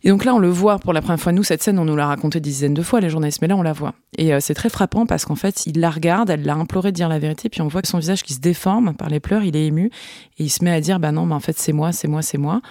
Et 0.03 0.09
donc 0.09 0.25
là, 0.25 0.35
on 0.35 0.39
le 0.39 0.49
voit 0.49 0.79
pour 0.79 0.93
la 0.93 1.03
première 1.03 1.21
fois. 1.21 1.33
Nous, 1.33 1.43
cette 1.43 1.63
scène, 1.63 1.79
on 1.79 1.85
nous 1.85 1.97
l'a 1.97 2.07
raconté 2.07 2.41
des 2.41 2.49
dizaines 2.49 2.75
de 2.75 2.83
fois, 2.83 3.01
les 3.01 3.11
journalistes, 3.11 3.43
mais 3.43 3.49
là, 3.49 3.57
on 3.57 3.63
la 3.63 3.75
voit. 3.75 3.95
Et 4.17 4.33
euh, 4.33 4.39
c'est 4.41 4.55
très 4.55 4.71
frappant 4.71 5.05
parce 5.05 5.27
qu'en 5.27 5.35
fait, 5.35 5.67
il 5.67 5.79
la 5.79 5.91
regarde, 5.91 6.31
elle 6.31 6.43
l'a 6.43 6.55
imploré 6.55 6.91
de 6.91 6.97
dire 6.97 7.09
la 7.09 7.19
vérité, 7.19 7.51
puis 7.51 7.61
on 7.61 7.69
voit 7.69 7.83
que 7.83 7.89
son 7.89 7.99
visage 7.99 8.23
qui 8.23 8.33
se 8.33 8.41
déforme 8.41 8.95
par 8.95 9.11
les 9.11 9.21
pleurs, 9.21 9.45
il 9.45 9.57
est 9.57 9.67
ému, 9.67 9.91
et 10.39 10.45
il 10.45 10.49
se 10.49 10.65
met 10.65 10.71
à 10.71 10.81
dire, 10.81 11.01
bah 11.01 11.13
non, 11.13 11.27
mais 11.27 11.35
en 11.35 11.41
fait, 11.41 11.59
c'est 11.59 11.73
moi, 11.73 11.93
c'est 11.93 12.09
moi, 12.09 12.23
c'est 12.23 12.39
moi. 12.39 12.63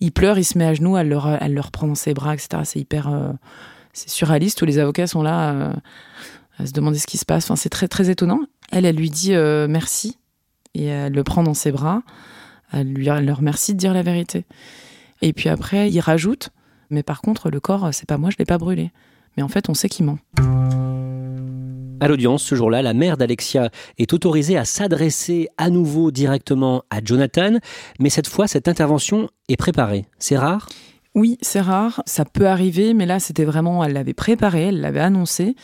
Il 0.00 0.12
pleure, 0.12 0.38
il 0.38 0.44
se 0.44 0.56
met 0.58 0.64
à 0.64 0.74
genoux, 0.74 0.96
elle 0.96 1.08
le, 1.08 1.18
elle 1.40 1.54
le 1.54 1.60
reprend 1.60 1.88
dans 1.88 1.96
ses 1.96 2.14
bras, 2.14 2.34
etc. 2.34 2.62
C'est 2.64 2.78
hyper, 2.78 3.12
euh, 3.12 3.32
c'est 3.92 4.10
surréaliste. 4.10 4.58
Tous 4.58 4.66
les 4.66 4.78
avocats 4.78 5.08
sont 5.08 5.22
là 5.22 5.50
euh, 5.52 5.72
à 6.58 6.66
se 6.66 6.72
demander 6.72 6.98
ce 6.98 7.06
qui 7.08 7.18
se 7.18 7.24
passe. 7.24 7.44
Enfin, 7.46 7.56
c'est 7.56 7.68
très, 7.68 7.88
très 7.88 8.10
étonnant. 8.10 8.40
Elle, 8.70 8.84
elle 8.84 8.96
lui 8.96 9.10
dit 9.10 9.32
merci, 9.68 10.18
et 10.74 10.86
elle 10.86 11.12
le 11.12 11.24
prend 11.24 11.42
dans 11.42 11.54
ses 11.54 11.72
bras. 11.72 12.02
Elle 12.72 12.92
lui 12.92 13.08
elle 13.08 13.24
le 13.24 13.32
remercie 13.32 13.74
de 13.74 13.78
dire 13.78 13.94
la 13.94 14.02
vérité. 14.02 14.44
Et 15.22 15.32
puis 15.32 15.48
après, 15.48 15.88
il 15.90 16.00
rajoute 16.00 16.50
mais 16.90 17.02
par 17.02 17.20
contre, 17.20 17.50
le 17.50 17.60
corps, 17.60 17.88
c'est 17.92 18.06
pas 18.06 18.18
moi, 18.18 18.30
je 18.30 18.36
l'ai 18.38 18.44
pas 18.44 18.58
brûlé. 18.58 18.90
Mais 19.36 19.42
en 19.42 19.48
fait, 19.48 19.68
on 19.68 19.74
sait 19.74 19.88
qu'il 19.88 20.06
ment. 20.06 20.18
À 21.98 22.08
l'audience, 22.08 22.42
ce 22.42 22.54
jour-là, 22.54 22.82
la 22.82 22.92
mère 22.92 23.16
d'Alexia 23.16 23.70
est 23.96 24.12
autorisée 24.12 24.58
à 24.58 24.66
s'adresser 24.66 25.48
à 25.56 25.70
nouveau 25.70 26.10
directement 26.10 26.82
à 26.90 27.00
Jonathan, 27.02 27.58
mais 27.98 28.10
cette 28.10 28.28
fois, 28.28 28.46
cette 28.46 28.68
intervention 28.68 29.30
est 29.48 29.56
préparée. 29.56 30.04
C'est 30.18 30.36
rare? 30.36 30.68
Oui, 31.14 31.38
c'est 31.40 31.62
rare. 31.62 32.02
Ça 32.04 32.26
peut 32.26 32.46
arriver, 32.46 32.92
mais 32.92 33.06
là, 33.06 33.18
c'était 33.18 33.46
vraiment, 33.46 33.82
elle 33.82 33.94
l'avait 33.94 34.12
préparé, 34.12 34.64
elle 34.64 34.80
l'avait 34.82 35.00
annoncé. 35.00 35.56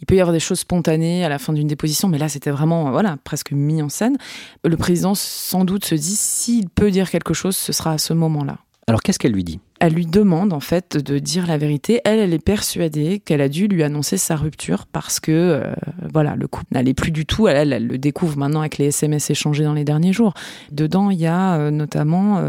Il 0.00 0.06
peut 0.06 0.14
y 0.14 0.20
avoir 0.20 0.34
des 0.34 0.40
choses 0.40 0.60
spontanées 0.60 1.24
à 1.24 1.30
la 1.30 1.38
fin 1.38 1.54
d'une 1.54 1.66
déposition, 1.66 2.08
mais 2.08 2.18
là, 2.18 2.28
c'était 2.28 2.50
vraiment, 2.50 2.90
voilà, 2.90 3.16
presque 3.24 3.52
mis 3.52 3.80
en 3.82 3.88
scène. 3.88 4.18
Le 4.64 4.76
président, 4.76 5.14
sans 5.14 5.64
doute, 5.64 5.86
se 5.86 5.94
dit, 5.94 6.14
s'il 6.14 6.68
peut 6.68 6.90
dire 6.90 7.10
quelque 7.10 7.32
chose, 7.32 7.56
ce 7.56 7.72
sera 7.72 7.92
à 7.92 7.98
ce 7.98 8.12
moment-là. 8.12 8.58
Alors 8.86 9.02
qu'est-ce 9.02 9.18
qu'elle 9.18 9.32
lui 9.32 9.44
dit? 9.44 9.60
Elle 9.80 9.92
lui 9.92 10.06
demande 10.06 10.52
en 10.52 10.60
fait 10.60 10.96
de 10.96 11.18
dire 11.18 11.46
la 11.46 11.56
vérité. 11.56 12.00
Elle, 12.04 12.18
elle 12.18 12.34
est 12.34 12.44
persuadée 12.44 13.20
qu'elle 13.20 13.40
a 13.40 13.48
dû 13.48 13.68
lui 13.68 13.82
annoncer 13.82 14.16
sa 14.16 14.34
rupture 14.34 14.86
parce 14.86 15.20
que 15.20 15.32
euh, 15.32 15.72
voilà, 16.12 16.34
le 16.34 16.48
couple 16.48 16.66
n'allait 16.72 16.94
plus 16.94 17.12
du 17.12 17.26
tout. 17.26 17.46
Elle, 17.46 17.86
le 17.86 17.98
découvre 17.98 18.36
maintenant 18.36 18.60
avec 18.60 18.78
les 18.78 18.86
SMS 18.86 19.30
échangés 19.30 19.64
dans 19.64 19.74
les 19.74 19.84
derniers 19.84 20.12
jours. 20.12 20.34
Dedans, 20.72 21.10
il 21.10 21.20
y 21.20 21.26
a 21.26 21.56
euh, 21.56 21.70
notamment 21.70 22.38
euh, 22.38 22.48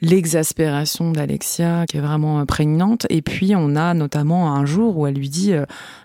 l'exaspération 0.00 1.10
d'Alexia 1.10 1.86
qui 1.88 1.96
est 1.96 2.00
vraiment 2.00 2.46
prégnante. 2.46 3.06
Et 3.10 3.22
puis 3.22 3.54
on 3.56 3.74
a 3.74 3.92
notamment 3.94 4.54
un 4.54 4.64
jour 4.64 4.96
où 4.96 5.08
elle 5.08 5.14
lui 5.14 5.30
dit 5.30 5.54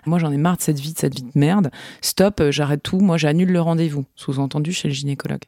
Moi 0.06 0.18
j'en 0.18 0.32
ai 0.32 0.36
marre 0.36 0.56
de 0.56 0.62
cette 0.62 0.80
vie, 0.80 0.94
de 0.94 0.98
cette 0.98 1.14
vie 1.14 1.22
de 1.22 1.38
merde. 1.38 1.70
Stop, 2.00 2.42
j'arrête 2.50 2.82
tout. 2.82 2.98
Moi 2.98 3.18
j'annule 3.18 3.52
le 3.52 3.60
rendez-vous. 3.60 4.04
Sous-entendu 4.16 4.72
chez 4.72 4.88
le 4.88 4.94
gynécologue. 4.94 5.44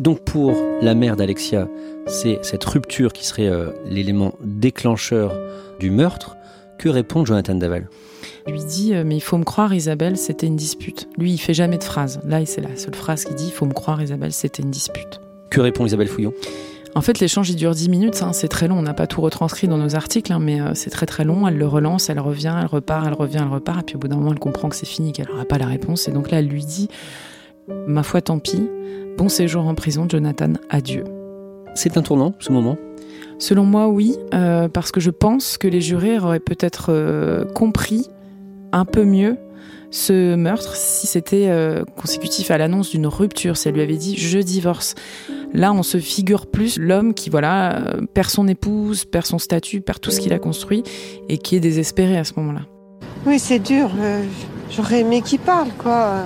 Donc 0.00 0.20
pour 0.20 0.52
la 0.80 0.94
mère 0.94 1.16
d'Alexia, 1.16 1.68
c'est 2.06 2.38
cette 2.42 2.64
rupture 2.64 3.12
qui 3.12 3.24
serait 3.24 3.48
euh, 3.48 3.70
l'élément 3.86 4.34
déclencheur 4.42 5.32
du 5.78 5.90
meurtre. 5.90 6.36
Que 6.78 6.88
répond 6.88 7.24
Jonathan 7.24 7.54
Daval? 7.54 7.88
Lui 8.46 8.64
dit 8.64 8.94
euh, 8.94 9.04
Mais 9.04 9.16
il 9.16 9.20
faut 9.20 9.38
me 9.38 9.44
croire, 9.44 9.72
Isabelle, 9.72 10.16
c'était 10.16 10.46
une 10.46 10.56
dispute. 10.56 11.08
Lui, 11.16 11.32
il 11.32 11.38
fait 11.38 11.54
jamais 11.54 11.78
de 11.78 11.84
phrase. 11.84 12.20
Là, 12.26 12.44
c'est 12.44 12.60
la 12.60 12.76
seule 12.76 12.94
phrase 12.94 13.24
qu'il 13.24 13.36
dit 13.36 13.46
Il 13.46 13.52
faut 13.52 13.66
me 13.66 13.72
croire, 13.72 14.02
Isabelle, 14.02 14.32
c'était 14.32 14.62
une 14.62 14.70
dispute. 14.70 15.20
Que 15.50 15.60
répond 15.60 15.86
Isabelle 15.86 16.08
Fouillon? 16.08 16.32
En 16.96 17.00
fait, 17.00 17.18
l'échange, 17.18 17.50
il 17.50 17.56
dure 17.56 17.74
10 17.74 17.88
minutes, 17.88 18.22
hein, 18.22 18.32
c'est 18.32 18.48
très 18.48 18.68
long. 18.68 18.78
On 18.78 18.82
n'a 18.82 18.94
pas 18.94 19.08
tout 19.08 19.20
retranscrit 19.20 19.66
dans 19.66 19.78
nos 19.78 19.96
articles, 19.96 20.32
hein, 20.32 20.38
mais 20.40 20.60
euh, 20.60 20.74
c'est 20.74 20.90
très 20.90 21.06
très 21.06 21.24
long. 21.24 21.48
Elle 21.48 21.56
le 21.56 21.66
relance, 21.66 22.08
elle 22.08 22.20
revient, 22.20 22.54
elle 22.60 22.66
repart, 22.66 23.06
elle 23.06 23.14
revient, 23.14 23.38
elle 23.40 23.52
repart. 23.52 23.80
Et 23.80 23.82
puis 23.84 23.96
au 23.96 23.98
bout 23.98 24.08
d'un 24.08 24.16
moment, 24.16 24.32
elle 24.32 24.38
comprend 24.38 24.68
que 24.68 24.76
c'est 24.76 24.86
fini, 24.86 25.12
qu'elle 25.12 25.26
n'aura 25.28 25.44
pas 25.44 25.58
la 25.58 25.66
réponse. 25.66 26.06
Et 26.08 26.12
donc 26.12 26.30
là, 26.30 26.38
elle 26.38 26.48
lui 26.48 26.64
dit 26.64 26.88
Ma 27.86 28.02
foi, 28.02 28.20
tant 28.20 28.38
pis. 28.38 28.68
Bon 29.16 29.28
séjour 29.28 29.68
en 29.68 29.76
prison, 29.76 30.08
Jonathan, 30.08 30.54
adieu. 30.70 31.04
C'est 31.76 31.96
un 31.96 32.02
tournant, 32.02 32.34
ce 32.40 32.50
moment 32.50 32.76
Selon 33.38 33.64
moi, 33.64 33.86
oui, 33.86 34.16
euh, 34.34 34.68
parce 34.68 34.90
que 34.90 34.98
je 34.98 35.10
pense 35.10 35.56
que 35.56 35.68
les 35.68 35.80
jurés 35.80 36.18
auraient 36.18 36.40
peut-être 36.40 36.86
euh, 36.88 37.44
compris 37.44 38.08
un 38.72 38.84
peu 38.84 39.04
mieux 39.04 39.36
ce 39.92 40.34
meurtre 40.34 40.74
si 40.74 41.06
c'était 41.06 41.46
euh, 41.48 41.84
consécutif 41.96 42.50
à 42.50 42.58
l'annonce 42.58 42.90
d'une 42.90 43.06
rupture, 43.06 43.56
si 43.56 43.68
elle 43.68 43.74
lui 43.74 43.82
avait 43.82 43.96
dit 43.96 44.16
je 44.16 44.40
divorce. 44.40 44.96
Là, 45.52 45.72
on 45.72 45.84
se 45.84 45.98
figure 45.98 46.48
plus 46.48 46.76
l'homme 46.76 47.14
qui 47.14 47.30
voilà 47.30 47.94
perd 48.14 48.30
son 48.30 48.48
épouse, 48.48 49.04
perd 49.04 49.26
son 49.26 49.38
statut, 49.38 49.80
perd 49.80 50.00
tout 50.00 50.10
ce 50.10 50.18
qu'il 50.18 50.32
a 50.32 50.40
construit 50.40 50.82
et 51.28 51.38
qui 51.38 51.54
est 51.54 51.60
désespéré 51.60 52.18
à 52.18 52.24
ce 52.24 52.32
moment-là. 52.38 52.62
Oui, 53.26 53.38
c'est 53.38 53.60
dur. 53.60 53.90
J'aurais 54.70 55.00
aimé 55.00 55.22
qu'il 55.22 55.38
parle, 55.38 55.68
quoi. 55.78 56.24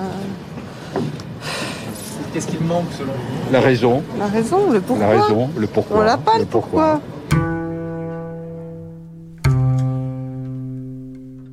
Qu'est-ce 2.33 2.47
qu'il 2.47 2.61
manque 2.61 2.91
selon 2.97 3.11
vous 3.11 3.51
La 3.51 3.59
raison. 3.59 4.03
La 4.17 4.27
raison, 4.27 4.71
le 4.71 4.81
pourquoi. 4.81 5.07
La 5.07 5.21
raison, 5.21 5.49
le 5.57 5.67
pourquoi. 5.67 5.97
On 5.97 6.01
l'a 6.01 6.17
pas 6.17 6.37
le, 6.37 6.45
pourquoi. 6.45 7.01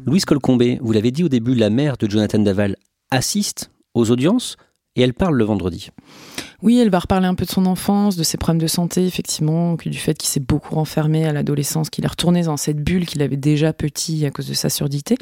Louise 0.04 0.25
Colcombé, 0.25 0.78
vous 0.83 0.92
l'avez 0.92 1.11
dit 1.11 1.25
au 1.25 1.28
début, 1.28 1.54
la 1.54 1.71
mère 1.71 1.97
de 1.97 2.09
Jonathan 2.09 2.38
Daval 2.38 2.76
assiste 3.11 3.71
aux 3.95 4.11
audiences 4.11 4.56
et 4.97 5.02
elle 5.02 5.14
parle 5.14 5.37
le 5.37 5.45
vendredi. 5.45 5.90
Oui, 6.62 6.78
elle 6.78 6.90
va 6.90 7.00
reparler 7.00 7.26
un 7.26 7.34
peu 7.34 7.44
de 7.44 7.50
son 7.50 7.66
enfance, 7.66 8.16
de 8.16 8.22
ses 8.22 8.38
problèmes 8.38 8.60
de 8.60 8.66
santé, 8.66 9.06
effectivement, 9.06 9.75
du 9.75 9.98
fait 9.98 10.14
qu'il 10.14 10.28
s'est 10.28 10.40
beaucoup 10.40 10.75
renfermé 10.75 11.26
à 11.26 11.32
l'adolescence, 11.32 11.90
qu'il 11.90 12.04
est 12.04 12.08
retourné 12.08 12.42
dans 12.42 12.56
cette 12.56 12.82
bulle 12.82 13.04
qu'il 13.04 13.20
avait 13.22 13.36
déjà 13.36 13.72
petit 13.72 14.25
à 14.25 14.30
cause 14.30 14.48
de 14.48 14.54
sa 14.54 14.70
surdité. 14.70 15.16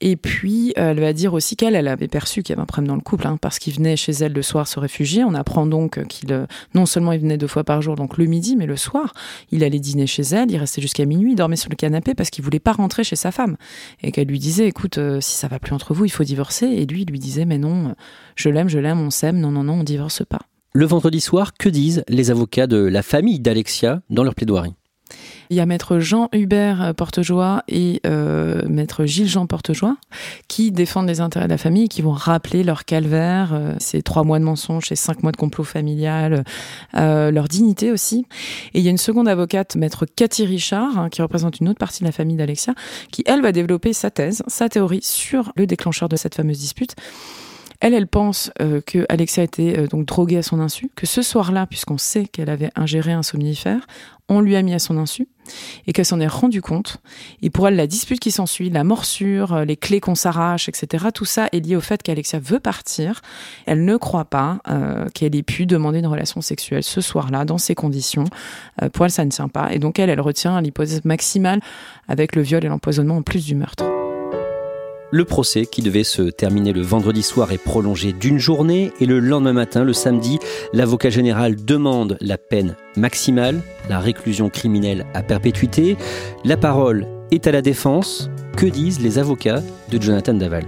Et 0.00 0.16
puis, 0.16 0.72
elle 0.76 1.00
va 1.00 1.12
dire 1.12 1.32
aussi 1.32 1.56
qu'elle, 1.56 1.76
elle 1.76 1.88
avait 1.88 2.08
perçu 2.08 2.42
qu'il 2.42 2.52
y 2.52 2.54
avait 2.54 2.62
un 2.62 2.66
problème 2.66 2.88
dans 2.88 2.96
le 2.96 3.00
couple, 3.00 3.26
hein, 3.26 3.38
parce 3.40 3.58
qu'il 3.58 3.74
venait 3.74 3.96
chez 3.96 4.12
elle 4.12 4.32
le 4.32 4.42
soir 4.42 4.66
se 4.66 4.80
réfugier. 4.80 5.22
On 5.24 5.34
apprend 5.34 5.66
donc 5.66 6.04
qu'il, 6.08 6.32
euh, 6.32 6.46
non 6.74 6.86
seulement 6.86 7.12
il 7.12 7.20
venait 7.20 7.38
deux 7.38 7.46
fois 7.46 7.64
par 7.64 7.80
jour, 7.80 7.94
donc 7.94 8.18
le 8.18 8.26
midi, 8.26 8.56
mais 8.56 8.66
le 8.66 8.76
soir, 8.76 9.12
il 9.52 9.62
allait 9.62 9.78
dîner 9.78 10.06
chez 10.06 10.22
elle, 10.22 10.50
il 10.50 10.56
restait 10.56 10.82
jusqu'à 10.82 11.04
minuit, 11.04 11.32
il 11.32 11.36
dormait 11.36 11.56
sur 11.56 11.70
le 11.70 11.76
canapé 11.76 12.14
parce 12.14 12.30
qu'il 12.30 12.44
voulait 12.44 12.58
pas 12.58 12.72
rentrer 12.72 13.04
chez 13.04 13.16
sa 13.16 13.30
femme. 13.30 13.56
Et 14.02 14.10
qu'elle 14.10 14.28
lui 14.28 14.38
disait, 14.40 14.66
écoute, 14.66 14.98
euh, 14.98 15.20
si 15.20 15.36
ça 15.36 15.46
va 15.46 15.58
plus 15.58 15.72
entre 15.72 15.94
vous, 15.94 16.04
il 16.04 16.10
faut 16.10 16.24
divorcer. 16.24 16.66
Et 16.66 16.84
lui, 16.86 17.02
il 17.02 17.10
lui 17.10 17.18
disait, 17.18 17.44
mais 17.44 17.58
non, 17.58 17.94
je 18.36 18.48
l'aime, 18.48 18.68
je 18.68 18.78
l'aime, 18.78 19.00
on 19.00 19.10
s'aime, 19.10 19.38
non, 19.38 19.50
non, 19.50 19.64
non, 19.64 19.80
on 19.80 19.84
divorce 19.84 20.22
pas. 20.24 20.40
Le 20.72 20.86
vendredi 20.86 21.20
soir, 21.20 21.54
que 21.54 21.68
disent 21.68 22.02
les 22.08 22.30
avocats 22.30 22.66
de 22.66 22.78
la 22.78 23.02
famille 23.02 23.38
d'Alexia 23.38 24.00
dans 24.10 24.24
leur 24.24 24.34
plaidoirie? 24.34 24.74
Il 25.50 25.56
y 25.56 25.60
a 25.60 25.66
maître 25.66 25.98
Jean 25.98 26.28
Hubert 26.32 26.94
Portejoie 26.96 27.62
et 27.68 28.00
euh, 28.06 28.62
maître 28.68 29.04
Gilles 29.04 29.28
Jean 29.28 29.46
Portejoie 29.46 29.96
qui 30.48 30.72
défendent 30.72 31.06
les 31.06 31.20
intérêts 31.20 31.44
de 31.44 31.50
la 31.50 31.58
famille 31.58 31.84
et 31.84 31.88
qui 31.88 32.02
vont 32.02 32.12
rappeler 32.12 32.64
leur 32.64 32.84
calvaire, 32.84 33.52
euh, 33.52 33.74
ces 33.78 34.02
trois 34.02 34.24
mois 34.24 34.38
de 34.38 34.44
mensonges, 34.44 34.86
ces 34.88 34.96
cinq 34.96 35.22
mois 35.22 35.32
de 35.32 35.36
complot 35.36 35.64
familial, 35.64 36.44
euh, 36.96 37.30
leur 37.30 37.48
dignité 37.48 37.92
aussi. 37.92 38.26
Et 38.72 38.78
il 38.78 38.84
y 38.84 38.88
a 38.88 38.90
une 38.90 38.98
seconde 38.98 39.28
avocate, 39.28 39.76
maître 39.76 40.06
Cathy 40.06 40.46
Richard, 40.46 40.98
hein, 40.98 41.08
qui 41.10 41.20
représente 41.22 41.60
une 41.60 41.68
autre 41.68 41.78
partie 41.78 42.00
de 42.00 42.06
la 42.06 42.12
famille 42.12 42.36
d'Alexia, 42.36 42.74
qui 43.12 43.22
elle 43.26 43.42
va 43.42 43.52
développer 43.52 43.92
sa 43.92 44.10
thèse, 44.10 44.42
sa 44.48 44.68
théorie 44.68 45.02
sur 45.02 45.52
le 45.56 45.66
déclencheur 45.66 46.08
de 46.08 46.16
cette 46.16 46.34
fameuse 46.34 46.58
dispute. 46.58 46.96
Elle, 47.84 47.92
elle 47.92 48.06
pense 48.06 48.50
euh, 48.62 48.80
que 48.80 49.04
Alexia 49.10 49.42
été 49.42 49.78
euh, 49.78 49.86
donc 49.86 50.06
droguée 50.06 50.38
à 50.38 50.42
son 50.42 50.58
insu, 50.58 50.90
que 50.96 51.04
ce 51.04 51.20
soir-là, 51.20 51.66
puisqu'on 51.66 51.98
sait 51.98 52.24
qu'elle 52.24 52.48
avait 52.48 52.70
ingéré 52.76 53.12
un 53.12 53.22
somnifère, 53.22 53.86
on 54.30 54.40
lui 54.40 54.56
a 54.56 54.62
mis 54.62 54.72
à 54.72 54.78
son 54.78 54.96
insu 54.96 55.28
et 55.86 55.92
qu'elle 55.92 56.06
s'en 56.06 56.18
est 56.18 56.26
rendue 56.26 56.62
compte. 56.62 56.96
Et 57.42 57.50
pour 57.50 57.68
elle, 57.68 57.76
la 57.76 57.86
dispute 57.86 58.20
qui 58.20 58.30
s'ensuit, 58.30 58.70
la 58.70 58.84
morsure, 58.84 59.52
euh, 59.52 59.64
les 59.66 59.76
clés 59.76 60.00
qu'on 60.00 60.14
s'arrache, 60.14 60.66
etc., 60.66 61.08
tout 61.12 61.26
ça 61.26 61.50
est 61.52 61.60
lié 61.60 61.76
au 61.76 61.82
fait 61.82 62.02
qu'Alexia 62.02 62.38
veut 62.38 62.58
partir. 62.58 63.20
Elle 63.66 63.84
ne 63.84 63.98
croit 63.98 64.24
pas 64.24 64.60
qu'elle 65.12 65.36
ait 65.36 65.42
pu 65.42 65.66
demander 65.66 65.98
une 65.98 66.06
relation 66.06 66.40
sexuelle 66.40 66.82
ce 66.84 67.02
soir-là, 67.02 67.44
dans 67.44 67.58
ces 67.58 67.74
conditions. 67.74 68.24
pour 68.94 69.04
elle, 69.04 69.10
ça 69.10 69.26
ne 69.26 69.30
tient 69.30 69.48
pas. 69.48 69.74
Et 69.74 69.78
donc, 69.78 69.98
elle, 69.98 70.08
elle 70.08 70.22
retient 70.22 70.58
l'hypothèse 70.62 71.04
maximale 71.04 71.60
avec 72.08 72.34
le 72.34 72.40
viol 72.40 72.64
et 72.64 72.68
l'empoisonnement 72.68 73.18
en 73.18 73.22
plus 73.22 73.44
du 73.44 73.54
meurtre. 73.54 73.84
Le 75.10 75.24
procès, 75.24 75.66
qui 75.66 75.82
devait 75.82 76.04
se 76.04 76.22
terminer 76.22 76.72
le 76.72 76.80
vendredi 76.80 77.22
soir, 77.22 77.52
est 77.52 77.58
prolongé 77.58 78.12
d'une 78.12 78.38
journée 78.38 78.92
et 79.00 79.06
le 79.06 79.20
lendemain 79.20 79.52
matin, 79.52 79.84
le 79.84 79.92
samedi, 79.92 80.38
l'avocat 80.72 81.10
général 81.10 81.56
demande 81.56 82.16
la 82.20 82.38
peine 82.38 82.74
maximale, 82.96 83.62
la 83.88 84.00
réclusion 84.00 84.50
criminelle 84.50 85.06
à 85.14 85.22
perpétuité. 85.22 85.96
La 86.44 86.56
parole 86.56 87.06
est 87.30 87.46
à 87.46 87.52
la 87.52 87.62
défense. 87.62 88.30
Que 88.56 88.66
disent 88.66 89.00
les 89.00 89.18
avocats 89.18 89.62
de 89.90 90.00
Jonathan 90.00 90.34
Daval? 90.34 90.64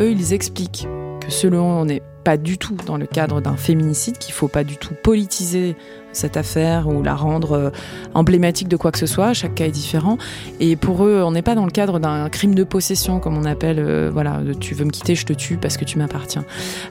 Eux, 0.00 0.10
ils 0.10 0.32
expliquent 0.32 0.88
que 1.20 1.30
selon 1.30 1.64
on 1.64 1.84
n'est 1.84 2.02
pas 2.24 2.36
du 2.36 2.58
tout 2.58 2.76
dans 2.86 2.96
le 2.96 3.06
cadre 3.06 3.40
d'un 3.40 3.56
féminicide, 3.56 4.18
qu'il 4.18 4.32
ne 4.32 4.36
faut 4.36 4.48
pas 4.48 4.64
du 4.64 4.76
tout 4.76 4.94
politiser 5.02 5.76
cette 6.12 6.36
affaire 6.36 6.88
ou 6.88 7.02
la 7.02 7.14
rendre 7.14 7.52
euh, 7.52 7.70
emblématique 8.14 8.68
de 8.68 8.76
quoi 8.76 8.92
que 8.92 8.98
ce 8.98 9.06
soit. 9.06 9.32
Chaque 9.32 9.54
cas 9.54 9.66
est 9.66 9.70
différent. 9.70 10.18
Et 10.60 10.76
pour 10.76 11.04
eux, 11.04 11.22
on 11.22 11.32
n'est 11.32 11.42
pas 11.42 11.54
dans 11.54 11.64
le 11.64 11.70
cadre 11.70 11.98
d'un 11.98 12.28
crime 12.28 12.54
de 12.54 12.64
possession, 12.64 13.20
comme 13.20 13.36
on 13.36 13.44
appelle, 13.44 13.78
euh, 13.78 14.10
voilà, 14.12 14.40
tu 14.60 14.74
veux 14.74 14.84
me 14.84 14.90
quitter, 14.90 15.14
je 15.14 15.26
te 15.26 15.32
tue 15.32 15.56
parce 15.56 15.76
que 15.76 15.84
tu 15.84 15.98
m'appartiens. 15.98 16.44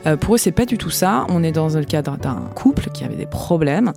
Euh, 0.06 0.18
pour 0.18 0.36
eux, 0.36 0.38
c'est 0.38 0.52
pas 0.52 0.66
du 0.66 0.78
tout 0.78 0.90
ça. 0.90 1.26
On 1.30 1.44
est 1.44 1.52
dans 1.52 1.70
le 1.70 1.84
cadre 1.84 2.18
d'un 2.18 2.50
couple 2.56 2.90
qui 2.94 3.04
avait 3.04 3.16
des 3.16 3.26
problèmes 3.26 3.94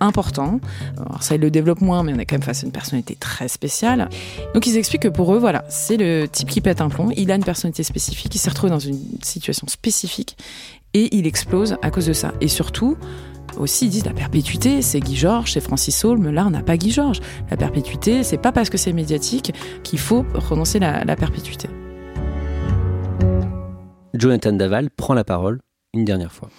importants. 0.00 0.60
Alors 0.96 1.22
ça, 1.22 1.34
ils 1.34 1.40
le 1.40 1.50
développent 1.50 1.80
moins, 1.80 2.02
mais 2.02 2.12
on 2.14 2.18
est 2.18 2.26
quand 2.26 2.36
même 2.36 2.42
face 2.42 2.62
à 2.62 2.66
une 2.66 2.72
personnalité 2.72 3.16
très 3.16 3.48
spéciale. 3.48 4.08
Donc 4.54 4.66
ils 4.66 4.76
expliquent 4.76 5.02
que 5.02 5.08
pour 5.08 5.34
eux, 5.34 5.38
voilà, 5.38 5.64
c'est 5.68 5.96
le 5.96 6.26
type 6.26 6.48
qui 6.48 6.60
pète 6.60 6.80
un 6.80 6.88
plomb. 6.88 7.10
Il 7.16 7.30
a 7.30 7.34
une 7.34 7.44
personnalité 7.44 7.82
spécifique, 7.82 8.34
il 8.34 8.38
s'est 8.38 8.50
retrouvé 8.50 8.70
dans 8.70 8.78
une 8.78 9.00
situation 9.22 9.66
spécifique 9.66 10.36
et 10.94 11.16
il 11.16 11.26
explose 11.26 11.76
à 11.82 11.90
cause 11.90 12.06
de 12.06 12.12
ça. 12.12 12.32
Et 12.40 12.48
surtout, 12.48 12.96
aussi 13.58 13.86
ils 13.86 13.90
disent 13.90 14.04
la 14.04 14.12
perpétuité, 14.12 14.82
c'est 14.82 15.00
Guy 15.00 15.16
Georges, 15.16 15.52
c'est 15.52 15.60
Francis 15.60 15.96
Saul, 15.96 16.22
là 16.28 16.46
on 16.46 16.50
n'a 16.50 16.62
pas 16.62 16.76
Guy 16.76 16.90
Georges. 16.90 17.20
La 17.50 17.56
perpétuité, 17.56 18.22
c'est 18.22 18.38
pas 18.38 18.52
parce 18.52 18.70
que 18.70 18.78
c'est 18.78 18.92
médiatique 18.92 19.52
qu'il 19.82 19.98
faut 19.98 20.24
renoncer 20.34 20.78
la, 20.78 21.04
la 21.04 21.16
perpétuité. 21.16 21.68
Jonathan 24.14 24.52
Daval 24.52 24.90
prend 24.90 25.14
la 25.14 25.24
parole 25.24 25.60
une 25.94 26.04
dernière 26.04 26.32
fois. 26.32 26.50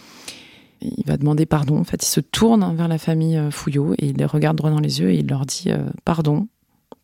Il 0.81 1.03
va 1.05 1.17
demander 1.17 1.45
pardon. 1.45 1.77
En 1.77 1.83
fait, 1.83 2.03
il 2.03 2.07
se 2.07 2.21
tourne 2.21 2.75
vers 2.75 2.87
la 2.87 2.97
famille 2.97 3.37
euh, 3.37 3.51
Fouillot 3.51 3.93
et 3.97 4.07
il 4.07 4.17
les 4.17 4.25
regarde 4.25 4.57
droit 4.57 4.69
dans 4.69 4.79
les 4.79 5.01
yeux 5.01 5.11
et 5.11 5.17
il 5.19 5.27
leur 5.27 5.45
dit 5.45 5.65
euh, 5.67 5.89
pardon, 6.05 6.47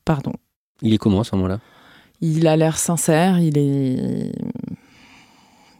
pardon. 0.05 0.33
Il 0.81 0.93
est 0.93 0.97
comment 0.97 1.21
à 1.21 1.23
ce 1.23 1.35
moment-là? 1.35 1.59
Il 2.21 2.47
a 2.47 2.55
l'air 2.55 2.77
sincère, 2.77 3.39
il 3.39 3.57
est 3.57 4.31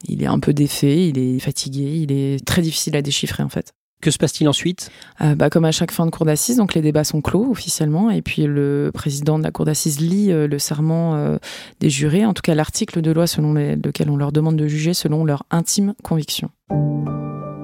il 0.07 0.22
est 0.22 0.27
un 0.27 0.39
peu 0.39 0.53
défait, 0.53 1.07
il 1.07 1.17
est 1.17 1.39
fatigué, 1.39 2.00
il 2.01 2.12
est 2.12 2.45
très 2.45 2.62
difficile 2.62 2.95
à 2.95 3.01
déchiffrer 3.01 3.43
en 3.43 3.50
fait. 3.50 3.74
Que 4.02 4.12
se 4.12 4.18
passe-t-il 4.18 4.48
ensuite? 4.48 4.92
Euh, 5.22 5.36
bah, 5.36 5.50
Comme 5.50 5.66
à 5.66 5.72
chaque 5.72 5.92
fin 5.92 6.06
de 6.06 6.12
cour 6.12 6.25
d'assises, 6.25 6.58
donc 6.58 6.74
les 6.74 6.82
débats 6.82 7.04
sont 7.04 7.22
clos 7.22 7.50
officiellement, 7.50 8.12
et 8.12 8.22
puis 8.22 8.44
le 8.44 8.92
président 8.94 9.40
de 9.40 9.44
la 9.44 9.52
cour 9.52 9.66
d'assises 9.66 10.00
lit 10.00 10.32
euh, 10.32 10.48
le 10.48 10.60
serment 10.60 11.16
euh, 11.16 11.38
des 11.80 11.90
jurés, 11.90 12.25
en 12.25 12.34
tout 12.34 12.42
cas 12.42 12.56
l'article 12.56 13.02
de 13.02 13.12
loi 13.12 13.25
selon 13.25 13.54
lequel 13.54 14.10
on 14.10 14.18
leur 14.18 14.32
demande 14.32 14.58
de 14.58 14.68
juger 14.68 14.94
selon 14.94 15.25
leur 15.25 15.44
intime 15.50 15.94
conviction. 16.04 16.50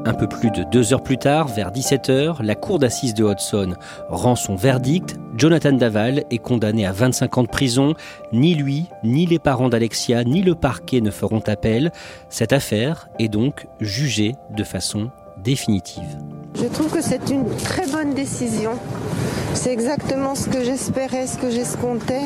Un 0.04 0.16
peu 0.16 0.28
plus 0.28 0.50
de 0.50 0.64
deux 0.64 0.94
heures 0.94 1.04
plus 1.04 1.20
tard, 1.20 1.48
vers 1.48 1.72
17h, 1.72 2.42
la 2.42 2.56
cour 2.56 2.80
d'assises 2.80 3.14
de 3.14 3.24
Hudson 3.24 3.76
rend 4.10 4.36
son 4.36 4.56
verdict. 4.56 5.18
Jonathan 5.38 5.74
Daval 5.74 6.24
est 6.32 6.40
condamné 6.40 6.88
à 6.88 6.92
25 6.92 7.38
ans 7.38 7.44
de 7.44 7.48
prison. 7.48 7.94
Ni 8.34 8.56
lui, 8.56 8.86
ni 9.04 9.28
les 9.28 9.38
parents 9.38 9.70
d'Alexia, 9.70 10.24
ni 10.24 10.42
le 10.42 10.56
parquet 10.56 11.02
ne 11.02 11.12
feront 11.12 11.44
appel. 11.46 11.92
Cette 12.30 12.52
affaire 12.52 13.10
est 13.20 13.30
donc 13.30 13.68
jugée 13.80 14.34
de 14.58 14.64
façon 14.64 15.12
définitive. 15.44 16.18
Je 16.56 16.66
trouve 16.66 16.92
que 16.92 17.02
c'est 17.02 17.30
une 17.30 17.46
très 17.58 17.88
bonne 17.88 18.14
décision. 18.14 18.72
C'est 19.54 19.72
exactement 19.72 20.36
ce 20.36 20.48
que 20.50 20.64
j'espérais, 20.64 21.28
ce 21.28 21.38
que 21.38 21.50
j'escomptais. 21.50 22.24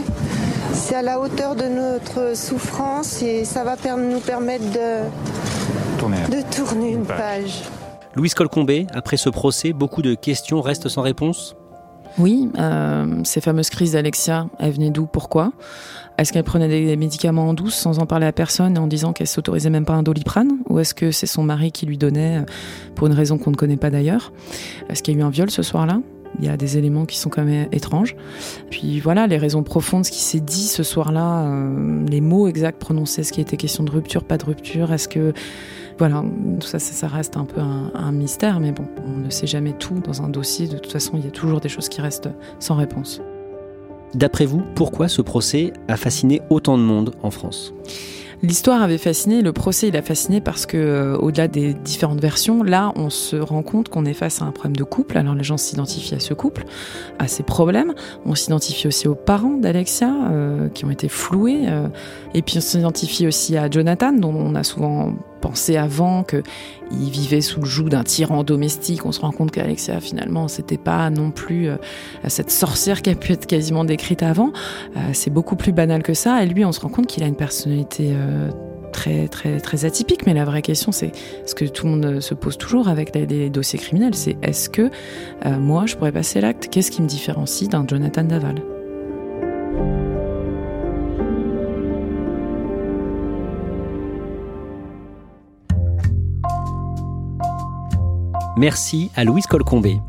C'est 0.74 0.96
à 0.96 1.02
la 1.02 1.20
hauteur 1.20 1.56
de 1.56 1.66
notre 1.66 2.36
souffrance 2.36 3.22
et 3.22 3.46
ça 3.46 3.64
va 3.64 3.76
nous 3.98 4.20
permettre 4.20 4.66
de 4.72 5.98
tourner, 5.98 6.18
de 6.30 6.56
tourner 6.56 6.92
une 6.92 7.06
page. 7.06 7.64
Louise 8.16 8.34
Colcombé, 8.34 8.88
après 8.94 9.18
ce 9.18 9.30
procès, 9.30 9.74
beaucoup 9.74 10.02
de 10.02 10.16
questions 10.16 10.62
restent 10.62 10.90
sans 10.90 11.02
réponse? 11.02 11.56
Oui, 12.18 12.50
euh, 12.58 13.22
ces 13.24 13.42
fameuses 13.42 13.70
crises 13.70 13.94
d'Alexia, 13.94 14.48
elles 14.60 14.72
venaient 14.72 14.92
d'où? 14.92 15.06
Pourquoi? 15.06 15.52
Est-ce 16.18 16.32
qu'elle 16.32 16.44
prenait 16.44 16.70
des 16.70 16.96
médicaments 16.96 17.50
en 17.50 17.54
douce 17.54 17.76
sans 17.76 18.00
en 18.00 18.06
parler 18.06 18.26
à 18.26 18.32
personne 18.32 18.78
et 18.78 18.80
en 18.80 18.88
disant 18.88 19.12
qu'elle 19.12 19.28
s'autorisait 19.28 19.70
même 19.70 19.86
pas 19.86 19.94
un 19.94 20.04
doliprane? 20.04 20.60
Ou 20.70 20.80
est-ce 20.80 20.94
que 20.94 21.12
c'est 21.12 21.28
son 21.28 21.44
mari 21.44 21.72
qui 21.72 21.86
lui 21.86 21.98
donnait 21.98 22.38
euh, 22.38 22.46
pour 22.96 23.08
une 23.08 23.14
raison 23.14 23.38
qu'on 23.38 23.52
ne 23.52 23.56
connaît 23.56 23.78
pas 23.78 23.90
d'ailleurs? 23.90 24.32
Est-ce 24.90 25.04
qu'il 25.04 25.14
y 25.14 25.18
a 25.18 25.20
eu 25.20 25.24
un 25.24 25.30
viol 25.30 25.52
ce 25.52 25.62
soir-là? 25.62 26.00
Il 26.40 26.46
y 26.46 26.50
a 26.50 26.58
des 26.58 26.78
éléments 26.78 27.06
qui 27.06 27.18
sont 27.18 27.30
quand 27.30 27.44
même 27.44 27.68
étranges. 27.72 28.16
Puis 28.70 29.00
voilà, 29.00 29.28
les 29.28 29.38
raisons 29.38 29.64
profondes, 29.64 30.06
ce 30.06 30.12
qui 30.12 30.22
s'est 30.22 30.40
dit 30.40 30.68
ce 30.68 30.84
soir-là, 30.84 31.46
euh, 31.46 32.06
les 32.08 32.22
mots 32.22 32.48
exacts 32.48 32.80
prononcés, 32.80 33.22
est-ce 33.22 33.34
qu'il 33.34 33.42
était 33.42 33.58
question 33.58 33.84
de 33.84 33.92
rupture, 33.92 34.24
pas 34.24 34.38
de 34.38 34.46
rupture, 34.46 34.92
est-ce 34.92 35.08
que 35.08 35.34
voilà, 35.98 36.24
ça, 36.60 36.80
ça, 36.80 37.08
reste 37.08 37.38
un 37.38 37.46
peu 37.46 37.62
un, 37.62 38.12
mystère, 38.12 38.60
mais 38.60 38.72
bon, 38.72 38.86
on 39.08 39.18
ne 39.26 39.30
sait 39.30 39.48
jamais 39.48 39.74
tout 39.74 40.02
dans 40.04 40.22
un 40.22 40.30
dossier. 40.30 40.68
De 40.68 40.78
toute 40.78 40.92
façon, 40.92 41.14
il 41.16 41.24
y 41.24 41.28
a 41.28 41.32
toujours 41.32 41.62
des 41.62 41.70
choses 41.70 41.88
qui 41.88 42.02
restent 42.02 42.30
sans 42.60 42.76
réponse. 42.76 43.22
D'après 44.14 44.46
vous, 44.46 44.62
pourquoi 44.76 45.08
ce 45.08 45.22
procès 45.22 45.72
a 45.88 45.96
fasciné 45.96 46.42
autant 46.50 46.78
de 46.78 46.84
monde 46.84 47.12
en 47.24 47.32
France? 47.32 47.74
L'histoire 48.46 48.84
avait 48.84 49.00
fasciné, 49.00 49.42
le 49.42 49.54
procès 49.54 49.88
il 49.88 49.98
a 49.98 50.04
fasciné 50.04 50.40
parce 50.40 50.68
que 50.68 50.78
euh, 50.78 51.18
au-delà 51.18 51.48
des 51.48 51.74
différentes 51.74 52.22
versions, 52.22 52.62
là 52.62 52.94
on 52.96 53.10
se 53.10 53.36
rend 53.36 53.64
compte 53.64 53.90
qu'on 53.90 54.06
est 54.06 54.14
face 54.14 54.40
à 54.40 54.46
un 54.46 54.52
problème 54.52 54.76
de 54.76 54.84
couple. 54.84 55.18
Alors 55.18 55.34
les 55.34 55.44
gens 55.44 55.58
s'identifient 55.58 56.14
à 56.14 56.20
ce 56.20 56.36
couple, 56.36 56.64
à 57.18 57.28
ses 57.28 57.42
problèmes. 57.42 57.96
On 58.24 58.36
s'identifie 58.36 58.88
aussi 58.88 59.08
aux 59.08 59.16
parents 59.16 59.58
d'Alexia 59.58 60.14
euh, 60.30 60.70
qui 60.70 60.86
ont 60.86 60.92
été 60.92 61.08
floués, 61.08 61.64
euh, 61.68 61.88
et 62.36 62.44
puis 62.44 62.60
on 62.60 62.62
s'identifie 62.62 63.26
aussi 63.26 63.58
à 63.58 63.68
Jonathan 63.68 64.14
dont 64.14 64.36
on 64.36 64.54
a 64.54 64.64
souvent 64.64 65.16
pensé 65.42 65.78
avant 65.78 66.24
qu'il 66.24 67.10
vivait 67.12 67.42
sous 67.42 67.60
le 67.60 67.66
joug 67.68 67.90
d'un 67.90 68.04
tyran 68.04 68.44
domestique. 68.44 69.06
On 69.06 69.12
se 69.12 69.22
rend 69.22 69.32
compte 69.32 69.52
qu'Alexia, 69.52 70.00
finalement, 70.02 70.48
c'était 70.48 70.78
pas 70.78 71.12
non 71.12 71.30
plus 71.30 71.70
cette 72.28 72.50
sorcière 72.50 73.04
qui 73.04 73.12
a 73.12 73.16
pu 73.16 73.34
être 73.34 73.46
quasiment 73.46 73.86
décrite 73.86 74.24
avant. 74.24 74.54
C'est 75.14 75.30
beaucoup 75.30 75.56
plus 75.56 75.72
banal 75.72 76.02
que 76.02 76.16
ça. 76.16 76.44
Et 76.44 76.48
lui, 76.48 76.66
on 76.66 76.72
se 76.72 76.80
rend 76.80 76.90
compte 76.90 77.06
qu'il 77.06 77.22
a 77.22 77.28
une 77.28 77.36
personnalité 77.36 78.16
très, 78.92 79.28
très, 79.28 79.60
très 79.60 79.86
atypique. 79.86 80.26
Mais 80.26 80.34
la 80.34 80.46
vraie 80.46 80.62
question, 80.62 80.92
c'est 80.92 81.12
ce 81.46 81.56
que 81.56 81.66
tout 81.66 81.86
le 81.86 81.92
monde 81.92 82.20
se 82.20 82.34
pose 82.34 82.58
toujours 82.58 82.88
avec 82.88 83.14
les, 83.16 83.50
dossiers 83.50 83.80
criminels 83.80 84.16
c'est 84.16 84.38
est-ce 84.42 84.70
que 84.70 84.90
moi, 85.46 85.86
je 85.86 85.96
pourrais 85.96 86.12
passer 86.12 86.42
l'acte? 86.42 86.70
Qu'est-ce 86.70 86.92
qui 86.92 87.02
me 87.02 87.08
différencie 87.08 87.70
d'un 87.70 87.86
Jonathan 87.88 88.24
Daval? 88.24 88.62
Merci 98.58 99.12
à 99.16 99.26
Louise 99.26 99.48
Colcombé. 99.48 100.00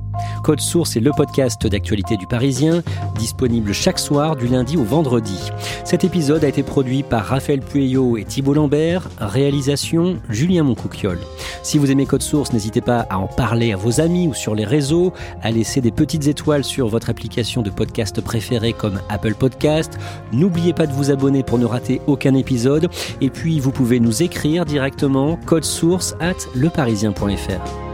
Code 0.46 0.60
Source 0.60 0.94
est 0.94 1.00
le 1.00 1.10
podcast 1.10 1.66
d'actualité 1.66 2.16
du 2.16 2.28
Parisien, 2.28 2.84
disponible 3.18 3.72
chaque 3.72 3.98
soir 3.98 4.36
du 4.36 4.46
lundi 4.46 4.76
au 4.76 4.84
vendredi. 4.84 5.50
Cet 5.84 6.04
épisode 6.04 6.44
a 6.44 6.48
été 6.48 6.62
produit 6.62 7.02
par 7.02 7.24
Raphaël 7.24 7.58
Pueyo 7.58 8.16
et 8.16 8.22
Thibault 8.22 8.54
Lambert, 8.54 9.08
réalisation 9.18 10.18
Julien 10.30 10.62
Moncouquiole. 10.62 11.18
Si 11.64 11.78
vous 11.78 11.90
aimez 11.90 12.06
Code 12.06 12.22
Source, 12.22 12.52
n'hésitez 12.52 12.80
pas 12.80 13.00
à 13.10 13.18
en 13.18 13.26
parler 13.26 13.72
à 13.72 13.76
vos 13.76 14.00
amis 14.00 14.28
ou 14.28 14.34
sur 14.34 14.54
les 14.54 14.64
réseaux, 14.64 15.12
à 15.42 15.50
laisser 15.50 15.80
des 15.80 15.90
petites 15.90 16.28
étoiles 16.28 16.62
sur 16.62 16.86
votre 16.86 17.10
application 17.10 17.62
de 17.62 17.70
podcast 17.70 18.20
préférée 18.20 18.72
comme 18.72 19.00
Apple 19.08 19.34
Podcast. 19.34 19.98
N'oubliez 20.32 20.74
pas 20.74 20.86
de 20.86 20.92
vous 20.92 21.10
abonner 21.10 21.42
pour 21.42 21.58
ne 21.58 21.66
rater 21.66 22.00
aucun 22.06 22.34
épisode. 22.34 22.88
Et 23.20 23.30
puis, 23.30 23.58
vous 23.58 23.72
pouvez 23.72 23.98
nous 23.98 24.22
écrire 24.22 24.64
directement 24.64 25.40
code 25.44 25.64
source 25.64 26.14
at 26.20 26.36
leparisien.fr. 26.54 27.85